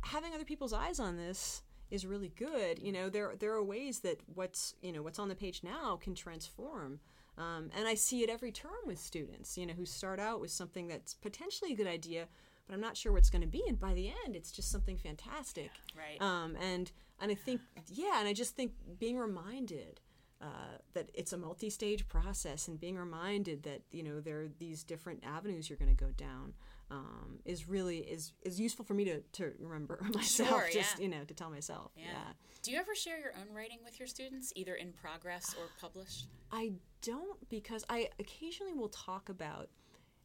[0.00, 2.80] having other people's eyes on this is really good.
[2.80, 6.00] You know, there there are ways that what's you know what's on the page now
[6.02, 6.98] can transform.
[7.38, 10.50] Um, and I see it every term with students, you know, who start out with
[10.50, 12.26] something that's potentially a good idea,
[12.70, 13.64] but I'm not sure what's going to be.
[13.66, 15.72] And by the end, it's just something fantastic.
[15.96, 16.22] Right.
[16.22, 20.00] Um, and and I think yeah, and I just think being reminded
[20.40, 24.84] uh, that it's a multi-stage process, and being reminded that you know there are these
[24.84, 26.54] different avenues you're going to go down
[26.92, 30.48] um, is really is is useful for me to to remember myself.
[30.48, 31.02] Sure, just yeah.
[31.02, 31.90] you know to tell myself.
[31.96, 32.04] yeah.
[32.12, 32.32] yeah.
[32.62, 36.26] Do you ever share your own writing with your students, either in progress or published?
[36.52, 39.70] I don't because I occasionally will talk about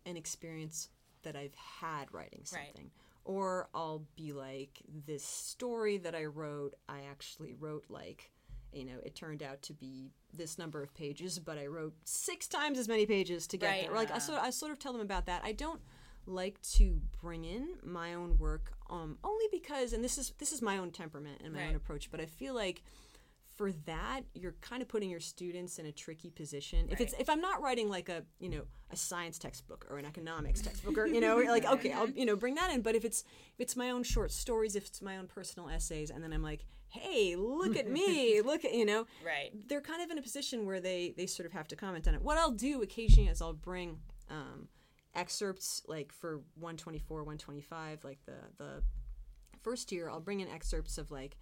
[0.06, 0.90] an experience
[1.26, 2.68] that I've had writing Right.
[2.68, 2.92] something.
[3.26, 8.32] Or I'll be like, this story that I wrote, I actually wrote like,
[8.72, 12.48] you know, it turned out to be this number of pages, but I wrote six
[12.48, 13.82] times as many pages to get Right.
[13.88, 13.96] there.
[13.96, 15.42] Like I sort, I sort of tell them about that.
[15.44, 15.82] I don't
[16.28, 20.62] like to bring in my own work, um, only because, and this is this is
[20.62, 22.84] my own temperament and my own approach, but I feel like
[23.56, 26.88] for that you're kind of putting your students in a tricky position.
[26.90, 30.06] If it's if i'm not writing like a you know a science textbook or an
[30.06, 32.82] economics textbook or you know like okay i'll you know bring that in.
[32.82, 33.22] But if it's
[33.54, 36.44] if it's my own short stories if it's my own personal essays and then i'm
[36.44, 39.52] like hey look at me look at you know Right.
[39.68, 42.14] they're kind of in a position where they they sort of have to comment on
[42.16, 42.22] it.
[42.22, 44.68] What i'll do occasionally is i'll bring um
[45.14, 48.84] excerpts like for 124 125 like the the
[49.62, 51.38] first year i'll bring in excerpts of like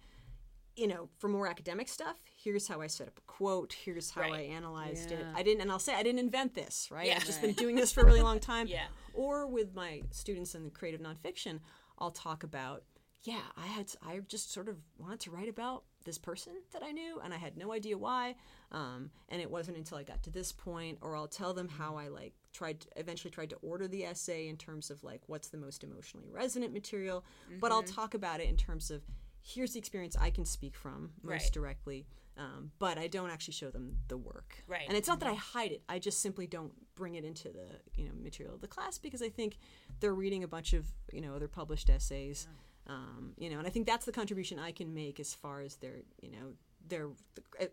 [0.76, 3.72] you know, for more academic stuff, here's how I set up a quote.
[3.84, 4.50] Here's how I Right.
[4.50, 5.24] analyzed it.
[5.34, 7.06] I didn't, and I'll say I didn't invent this, right?
[7.06, 7.16] Yeah.
[7.16, 8.66] I've just been doing this for a really long time.
[8.74, 8.86] Yeah.
[9.12, 11.60] Or with my students in the creative nonfiction,
[11.98, 12.82] I'll talk about,
[13.22, 16.90] yeah, I had, I just sort of wanted to write about this person that I
[16.90, 18.34] knew, and I had no idea why.
[18.72, 21.96] Um, and it wasn't until I got to this point, or I'll tell them how
[21.96, 25.48] I like tried, to, eventually tried to order the essay in terms of like what's
[25.48, 27.24] the most emotionally resonant material.
[27.60, 27.94] But I'll Mm-hmm.
[27.94, 29.02] talk about it in terms of
[29.44, 31.52] here's the experience I can speak from most Right.
[31.52, 34.64] directly, um, but I don't actually show them the work.
[34.66, 34.88] Right.
[34.88, 37.66] And it's not that I hide it; I just simply don't bring it into the
[37.94, 39.58] you know material of the class because I think
[40.00, 42.48] they're reading a bunch of you know other published essays,
[42.86, 45.76] um, you know, and I think that's the contribution I can make as far as
[45.76, 46.54] their you know
[46.86, 47.08] their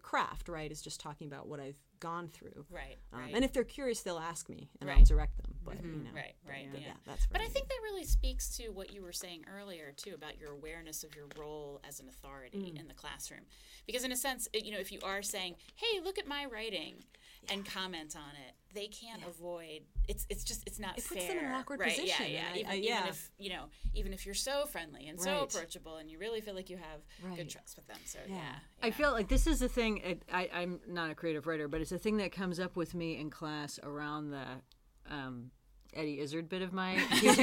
[0.02, 0.50] craft.
[0.50, 2.66] Right, is just talking about what I've gone through.
[2.70, 2.98] Right.
[3.14, 3.34] Um, Right.
[3.36, 5.51] And if they're curious, they'll ask me, and I'll direct them.
[5.64, 6.94] But you know, Right, right, but yeah.
[7.06, 7.28] that's.
[7.32, 10.52] But I think that really speaks to what you were saying earlier too about your
[10.52, 12.80] awareness of your role as an authority Mm.
[12.80, 13.42] in the classroom.
[13.86, 16.46] Because in a sense, it- you know, if you are saying, "Hey, look at my
[16.46, 17.04] writing,"
[17.50, 19.82] and comment on it, they can't avoid.
[20.08, 21.16] It's it's just it's not It fair.
[21.18, 21.90] puts them in an awkward right?
[21.90, 22.48] position, Yeah, yeah.
[22.48, 25.44] and I- even, I- even if you know, even if you're so friendly and so
[25.44, 27.36] approachable, and you really feel like you have Right.
[27.38, 28.00] good trust with them.
[28.06, 28.60] So yeah, Yeah.
[28.82, 29.98] I feel like this is the thing.
[29.98, 32.94] It, I, I'm not a creative writer, but it's a thing that comes up with
[32.94, 34.62] me in class around the
[35.08, 35.52] um,
[35.94, 36.98] Eddie Izzard bit of my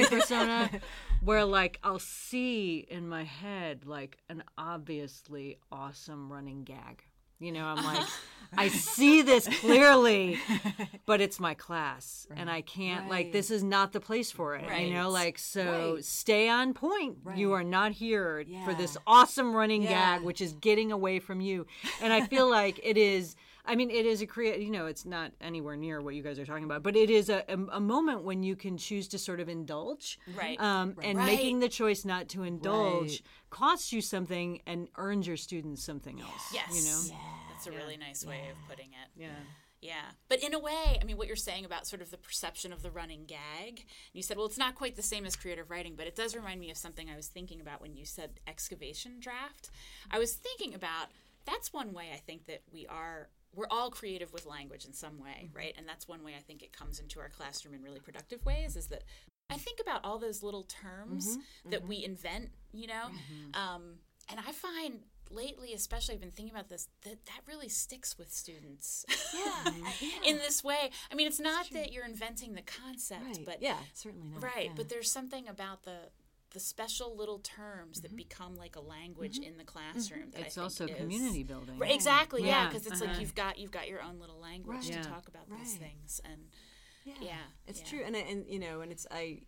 [0.09, 0.69] persona,
[1.21, 7.03] where like I'll see in my head like an obviously awesome running gag.
[7.41, 8.05] You know, I'm like,
[8.57, 10.37] I see this clearly,
[11.05, 14.65] but it's my class, and I can't like this is not the place for it.
[14.83, 16.03] You know, like so Right.
[16.03, 17.19] stay on point.
[17.35, 20.17] You are not here for this awesome running Yeah.
[20.17, 21.65] gag, which is getting away from you.
[22.01, 23.37] And I feel like it is.
[23.69, 24.59] I mean, it is a create.
[24.61, 27.29] You know, it's not anywhere near what you guys are talking about, but it is
[27.29, 30.19] a, a, a moment when you can choose to sort of indulge.
[30.35, 30.59] Right.
[30.59, 31.27] Um, And Right.
[31.27, 33.21] making the choice not to indulge Right.
[33.51, 36.51] costs you something and earns your students something else.
[36.53, 36.97] yes, You know.
[36.97, 39.09] that's That's a really nice way of putting it.
[39.15, 39.35] Yeah.
[39.81, 40.11] Yeah.
[40.27, 42.81] But in a way, I mean, what you're saying about sort of the perception of
[42.81, 46.05] the running gag, you said, well, it's not quite the same as creative writing, but
[46.07, 49.69] it does remind me of something I was thinking about when you said excavation draft.
[50.11, 51.07] I was thinking about
[51.45, 53.29] that's one way I think that we are.
[53.55, 55.57] We're all creative with language in some way, mm-hmm.
[55.57, 55.73] right?
[55.77, 58.75] And that's one way I think it comes into our classroom in really productive ways
[58.75, 59.03] is that
[59.49, 61.69] I think about all those little terms mm-hmm.
[61.71, 61.89] that mm-hmm.
[61.89, 63.05] we invent, you know?
[63.55, 63.95] Um,
[64.29, 64.99] and I find
[65.31, 69.05] lately, especially, I've been thinking about this, that that really sticks with students.
[69.33, 69.71] Yeah.
[70.25, 70.91] in this way.
[71.11, 73.45] I mean, it's not that you're inventing the concept, Right.
[73.45, 74.43] but yeah, certainly not.
[74.43, 74.65] right.
[74.65, 74.71] yeah.
[74.75, 75.97] But there's something about the
[76.51, 80.31] the special little terms that become like a language in the classroom.
[80.31, 81.77] That I It's think also is- community building.
[81.77, 83.11] Right, exactly, yeah, Yeah, because it's uh-huh.
[83.11, 84.85] like you've got you've got your own little language Right.
[84.87, 85.03] to Yeah.
[85.03, 86.49] talk about these things, and
[87.05, 87.37] yeah, yeah,
[87.67, 87.85] it's yeah.
[87.87, 89.41] true, and I- and you know, and it's I,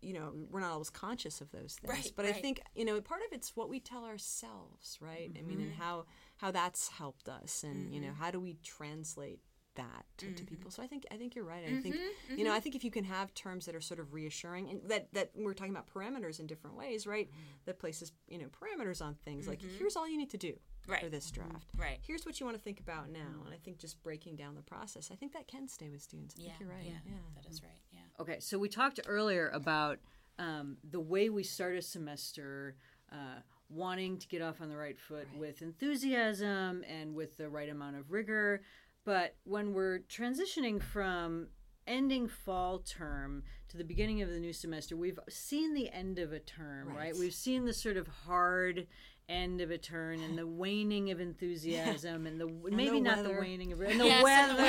[0.00, 3.00] you know, we're not always conscious of those things, Right, but I think you know,
[3.00, 5.30] part of it's what we tell ourselves, right?
[5.36, 5.82] I mean, and Mm-hmm.
[5.82, 9.40] how how that's helped us, and you know, how do we translate
[9.76, 10.44] that to, to Mm-hmm.
[10.46, 10.70] people?
[10.70, 11.64] So I think I think you're right.
[11.66, 11.96] I think
[12.36, 14.80] you know, I think if you can have terms that are sort of reassuring, and
[14.88, 17.28] that that we're talking about parameters in different ways, right?
[17.28, 17.40] Mm-hmm.
[17.66, 20.54] That places you know parameters on things like here's all you need to do
[20.86, 21.00] Right.
[21.02, 21.66] for this draft.
[21.78, 21.98] right.
[22.06, 24.60] Here's what you want to think about now, and I think just breaking down the
[24.60, 26.34] process, I think that can stay with students.
[26.38, 26.84] I Yeah, think you're right.
[26.84, 27.12] yeah, yeah.
[27.42, 27.80] that is right.
[27.90, 28.00] Yeah.
[28.20, 29.98] Okay, so we talked earlier about
[30.38, 32.76] um, the way we start a semester,
[33.10, 37.68] uh, wanting to get off on the right foot with enthusiasm and with the right
[37.70, 38.60] amount of rigor.
[39.04, 41.48] But when we're transitioning from
[41.86, 46.32] ending fall term to the beginning of the new semester, we've seen the end of
[46.32, 46.96] a term, right?
[46.96, 47.16] Right.
[47.16, 48.86] We've seen the sort of hard
[49.28, 53.72] end of a turn and the waning of enthusiasm and the maybe not the waning
[53.72, 54.62] of and the Yes, weather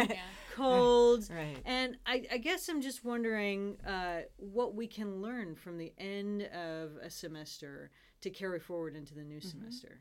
[0.00, 0.16] and yeah.
[0.54, 1.58] cold Right.
[1.66, 6.42] and I, I guess I'm just wondering uh, what we can learn from the end
[6.54, 7.90] of a semester
[8.22, 10.00] to carry forward into the new semester.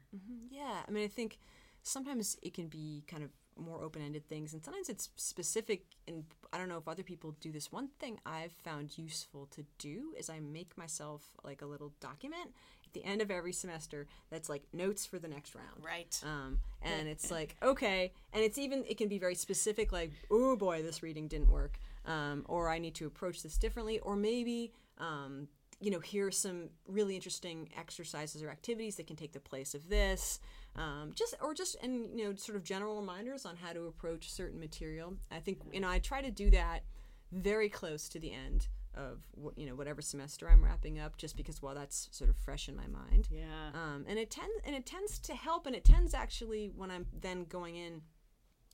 [0.49, 1.37] Yeah, I mean, I think
[1.83, 3.29] sometimes it can be kind of
[3.59, 5.85] more open-ended things, and sometimes it's specific.
[6.07, 7.71] And I don't know if other people do this.
[7.71, 12.53] One thing I've found useful to do is I make myself like a little document
[12.85, 15.83] at the end of every semester that's like notes for the next round.
[15.83, 16.19] Right.
[16.25, 20.55] Um, and it's like okay, and it's even it can be very specific, like oh
[20.55, 24.71] boy, this reading didn't work, um, or I need to approach this differently, or maybe
[24.99, 25.47] um,
[25.79, 29.75] you know here are some really interesting exercises or activities that can take the place
[29.75, 30.39] of this,
[30.77, 34.31] um, just or just and you know sort of general reminders on how to approach
[34.31, 35.15] certain material.
[35.31, 36.83] I think you know I try to do that
[37.31, 39.19] very close to the end of
[39.57, 42.75] you know whatever semester I'm wrapping up, just because well that's sort of fresh in
[42.75, 43.69] my mind Yeah.
[43.73, 47.05] um, and it tends and it tends to help and it tends actually when i'm
[47.21, 48.01] then going in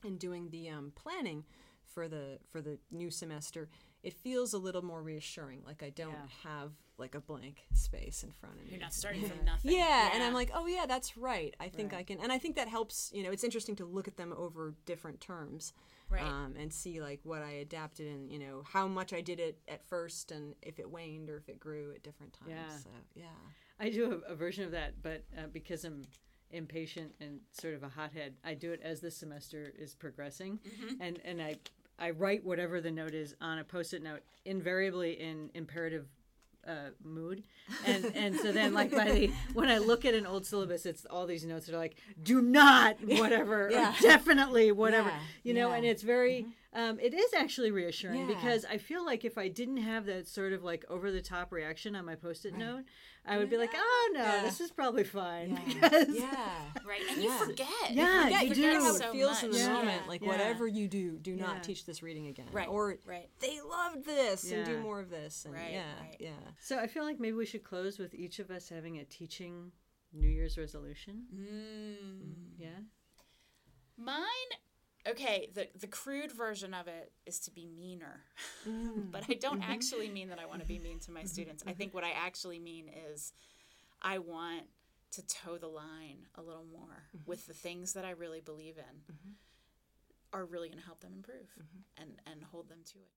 [0.02, 1.44] and doing the um, planning
[1.92, 3.68] for the for the new semester
[4.04, 6.50] it feels a little more reassuring like i don't Yeah.
[6.50, 9.72] have like a blank space in front of me You're not starting from nothing.
[9.72, 11.52] yeah, and I'm like, oh yeah, that's right.
[11.58, 11.98] I think Right.
[11.98, 13.10] I can, and I think that helps.
[13.12, 15.72] You know, it's interesting to look at them over different terms,
[16.08, 16.22] Right.
[16.22, 19.58] Um, and see like what I adapted and you know how much I did it
[19.66, 22.52] at first, and if it waned or if it grew at different times.
[22.54, 22.76] Yeah.
[22.78, 23.38] So yeah,
[23.80, 26.02] I do a, a version of that, but uh, because I'm
[26.52, 30.60] impatient and sort of a hothead, I do it as the semester is progressing,
[31.00, 31.56] and and I
[31.98, 36.06] I write whatever the note is on a post-it note, invariably in imperative
[36.66, 37.42] uh, mood,
[37.86, 41.04] and and so then like by the when I look at an old syllabus, it's
[41.04, 43.92] all these notes that are like do not whatever, Yeah.
[43.92, 45.76] or definitely whatever, Yeah, you know, yeah.
[45.76, 46.46] and it's very.
[46.74, 48.34] Um, it is actually reassuring Yeah.
[48.34, 51.52] because I feel like if I didn't have that sort of like over the top
[51.52, 52.82] reaction on my post it note,
[53.24, 54.42] I would be like, oh no, Yeah.
[54.42, 55.50] this is probably fine.
[55.50, 56.50] yeah, Because yeah.
[56.84, 57.00] Right.
[57.08, 57.38] And you Yeah.
[57.38, 57.66] forget.
[57.90, 58.62] Yeah, yeah, you you do.
[58.62, 59.68] forget how so it feels in the much.
[59.68, 60.08] moment.
[60.08, 60.28] Like Yeah.
[60.28, 62.46] whatever you do, do not teach this reading again.
[62.52, 63.28] Right, Or right.
[63.38, 65.44] they loved this and do more of this.
[65.44, 66.16] And Right, yeah, right.
[66.18, 66.30] yeah.
[66.60, 69.70] So I feel like maybe we should close with each of us having a teaching
[70.12, 71.24] New Year's resolution.
[71.32, 72.34] Mm.
[72.58, 72.68] Yeah.
[73.96, 74.24] Mine,
[75.08, 78.24] okay, the the crude version of it is to be meaner.
[79.10, 81.62] but I don't actually mean that I want to be mean to my students.
[81.66, 83.32] I think what I actually mean is
[84.02, 84.64] I want
[85.12, 87.30] to toe the line a little more mm-hmm.
[87.30, 89.32] with the things that I really believe in mm-hmm.
[90.32, 92.02] are really going to help them improve mm-hmm.
[92.02, 93.10] and and hold them to it.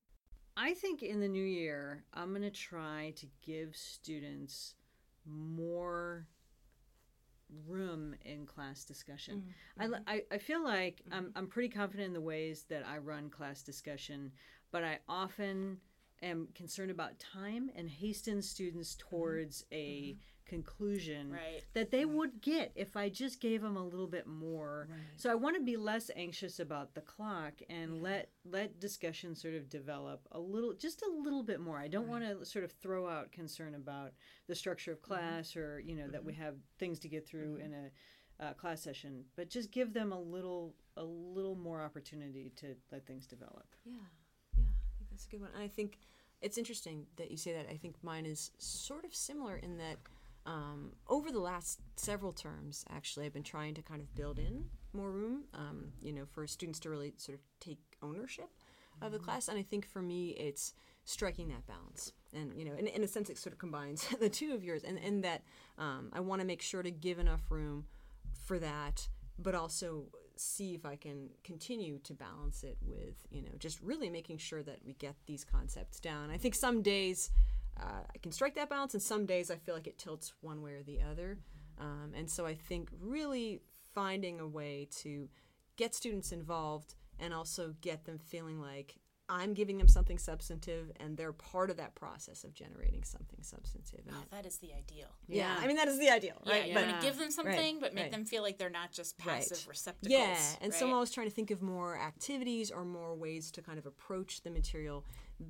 [0.56, 4.74] I think in the new year, I'm going to try to give students
[5.24, 6.26] more
[7.66, 9.44] room in class discussion.
[9.78, 9.82] Mm-hmm.
[9.82, 11.38] I li I, I feel like I'm, mm-hmm.
[11.38, 14.32] I'm pretty confident in the ways that I run class discussion,
[14.70, 15.78] but I often
[16.22, 19.08] am concerned about time and hasten students mm-hmm.
[19.08, 20.16] towards a
[20.48, 21.62] conclusion Right.
[21.74, 24.88] that they would get if I just gave them a little bit more.
[25.16, 29.54] So I want to be less anxious about the clock and let let discussion sort
[29.54, 31.78] of develop a little, just a little bit more.
[31.78, 34.12] I don't want to sort of throw out concern about
[34.46, 37.72] the structure of class or you know that we have things to get through in
[37.74, 37.90] a
[38.40, 43.06] uh, class session, but just give them a little a little more opportunity to let
[43.06, 43.66] things develop.
[43.84, 43.92] Yeah,
[44.56, 45.50] yeah, I think that's a good one.
[45.54, 45.98] And I think
[46.40, 47.66] it's interesting that you say that.
[47.68, 49.96] I think mine is sort of similar in that
[50.48, 54.64] um, over the last several terms, actually, I've been trying to kind of build in
[54.94, 58.48] more room, um, you know, for students to really sort of take ownership
[59.02, 59.48] of the class.
[59.48, 60.72] And I think for me, it's
[61.04, 62.12] striking that balance.
[62.32, 64.84] And, you know, in, in a sense, it sort of combines the two of yours.
[64.84, 65.42] And, and that
[65.76, 67.84] um, I want to make sure to give enough room
[68.46, 69.06] for that,
[69.38, 74.08] but also see if I can continue to balance it with, you know, just really
[74.08, 76.30] making sure that we get these concepts down.
[76.30, 77.30] I think some days
[77.80, 80.62] uh, I can strike that balance, and some days I feel like it tilts one
[80.62, 81.38] way or the other.
[81.78, 83.60] Um, and so I think really
[83.94, 85.28] finding a way to
[85.76, 88.96] get students involved and also get them feeling like
[89.30, 94.00] I'm giving them something substantive and they're part of that process of generating something substantive.
[94.06, 95.08] And Oh, that is the ideal.
[95.26, 96.46] yeah, I mean, that is the ideal, right?
[96.46, 96.68] Yeah, right?
[96.68, 98.10] you But- want to give them something, but make right.
[98.12, 99.68] them feel like they're not just passive Right.
[99.68, 100.12] receptacles.
[100.18, 103.62] Yeah, and so I'm always trying to think of more activities or more ways to
[103.62, 105.04] kind of approach the material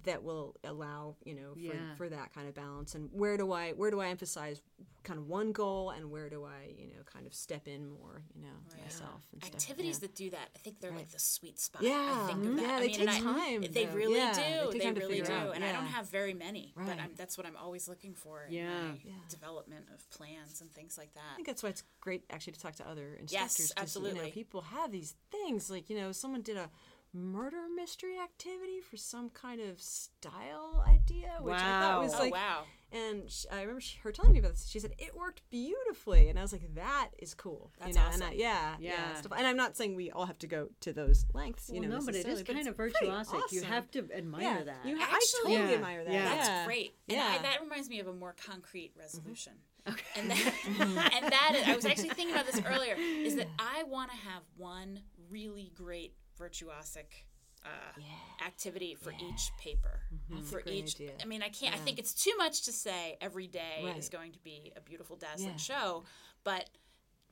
[0.05, 1.95] that will allow you know for, Yeah.
[1.97, 2.95] for that kind of balance.
[2.95, 4.61] And where do I where do I emphasize
[5.05, 8.23] kind of one goal, and where do I you know kind of step in more
[8.35, 9.55] you know myself and stuff.
[9.55, 10.01] activities yeah.
[10.01, 10.51] that do that.
[10.55, 11.83] I think they're like the sweet spot.
[11.83, 12.57] Yeah, I think of mm-hmm.
[12.57, 12.63] that.
[12.63, 14.73] yeah, I they mean, take and I- time, They really Yeah, do.
[14.73, 15.33] they They, really do.
[15.33, 17.01] out, And I don't have very many, but Right.
[17.01, 18.83] I'm, that's what I'm always looking for in Yeah.
[18.83, 19.13] my Yeah.
[19.31, 22.61] development of plans and things like that I think that's why it's great actually to
[22.61, 23.33] talk to other instructors.
[23.33, 24.31] Yes, 'cause, You know, absolutely.
[24.33, 26.71] people have these things like you know someone did a
[27.15, 32.03] murder mystery activity for some kind of style idea, which I thought Wow.
[32.03, 32.63] was Oh like wow!
[32.93, 34.67] And sh I remember she, her telling me about this.
[34.69, 38.07] She said it worked beautifully, and I was like, "That is cool." That's you know?
[38.13, 38.33] And awesome.
[38.35, 39.15] I, yeah, yeah, Yeah.
[39.15, 39.33] stuff.
[39.37, 41.99] And I'm not saying we all have to go to those lengths, you well, know.
[41.99, 43.53] no, but it is necessarily, kind it's of pretty virtuosic.
[43.53, 44.87] You have to admire yeah, that.
[44.87, 45.19] You, I Actually-
[45.55, 45.75] totally Yeah.
[45.77, 46.13] admire that.
[46.13, 46.25] Yeah.
[46.37, 46.95] That's great.
[47.09, 47.37] And Yeah.
[47.39, 49.55] I, that reminds me of a more concrete resolution.
[49.55, 49.93] Mm-hmm.
[49.93, 50.05] Okay.
[50.21, 50.55] And that,
[51.15, 54.17] and that is, I was actually thinking about this earlier, is that I want to
[54.19, 55.01] have one
[55.31, 57.25] really great virtuosic
[57.65, 58.01] uh,
[58.47, 60.01] activity for each paper.
[60.45, 61.13] For a great each, idea.
[61.21, 61.75] I mean, I can't.
[61.75, 65.17] I think it's too much to say every day is going to be a beautiful,
[65.17, 65.57] dazzling Yeah.
[65.57, 66.05] show,
[66.45, 66.71] but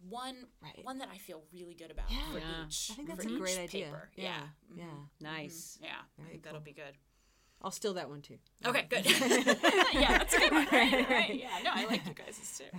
[0.08, 0.84] one Right.
[0.84, 2.32] one that I feel really good about Yeah.
[2.32, 2.66] for Yeah.
[2.66, 2.90] each.
[2.90, 3.86] I think that's for a great each idea.
[3.86, 4.10] Paper.
[4.16, 4.84] Yeah, Yeah.
[4.84, 4.84] yeah.
[4.84, 5.08] Mhm.
[5.20, 5.78] nice.
[5.80, 5.96] Yeah.
[5.96, 6.64] I Very think that'll cool.
[6.64, 6.98] be good.
[7.62, 8.38] I'll steal that one too.
[8.66, 9.06] Okay, good.
[9.94, 10.66] yeah, that's a good one.
[10.70, 11.34] Right, right.
[11.34, 12.78] Yeah, no, I like you guys' too.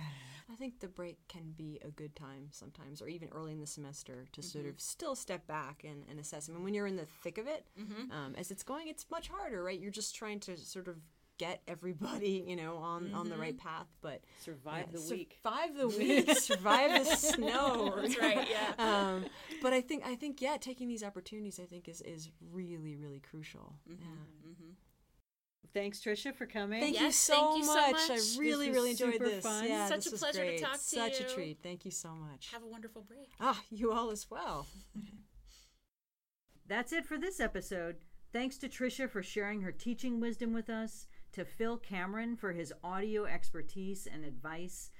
[0.50, 3.66] I think the break can be a good time sometimes, or even early in the
[3.66, 4.70] semester, to sort Mm-hmm.
[4.74, 6.48] of still step back and, and assess.
[6.48, 8.10] I mean, when you're in the thick of it, Mm-hmm.
[8.12, 9.78] um, as it's going, it's much harder, right?
[9.78, 10.96] You're just trying to sort of
[11.38, 13.68] get everybody, you know, on, on the right Mm-hmm.
[13.68, 13.86] path.
[14.00, 15.38] But Survive yeah, the week.
[15.42, 17.94] survive the week, survive the snow.
[18.00, 18.72] That's right, yeah.
[18.78, 19.26] Um,
[19.62, 23.20] but I think I think yeah, taking these opportunities, I think is is really really
[23.20, 23.74] crucial.
[23.88, 24.02] Mm-hmm.
[24.02, 24.54] Yeah.
[25.74, 26.80] Thanks, Trisha, for coming.
[26.80, 27.92] Thank you so thank you so much.
[27.92, 28.10] much.
[28.10, 29.44] I really was really enjoyed super this.
[29.44, 29.66] fun.
[29.66, 30.62] Yeah, Such this a was pleasure to great.
[30.62, 31.58] talk to Such a treat.
[31.62, 32.50] Thank you so much.
[32.52, 33.28] Have a wonderful break.
[33.40, 34.66] Ah, you all as well.
[36.66, 37.96] That's it for this episode.
[38.32, 42.72] Thanks to Trisha for sharing her teaching wisdom with us, to Phil Cameron for his
[42.84, 44.90] audio expertise and advice,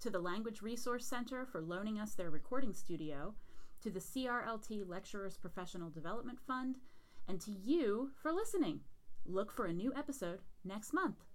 [0.00, 3.34] to the Language Resource Center for loaning us their recording studio,
[3.82, 6.76] to the CRLT Lecturers Professional Development Fund,
[7.26, 8.80] and to you for listening.
[9.30, 11.27] Look for a new episode next month.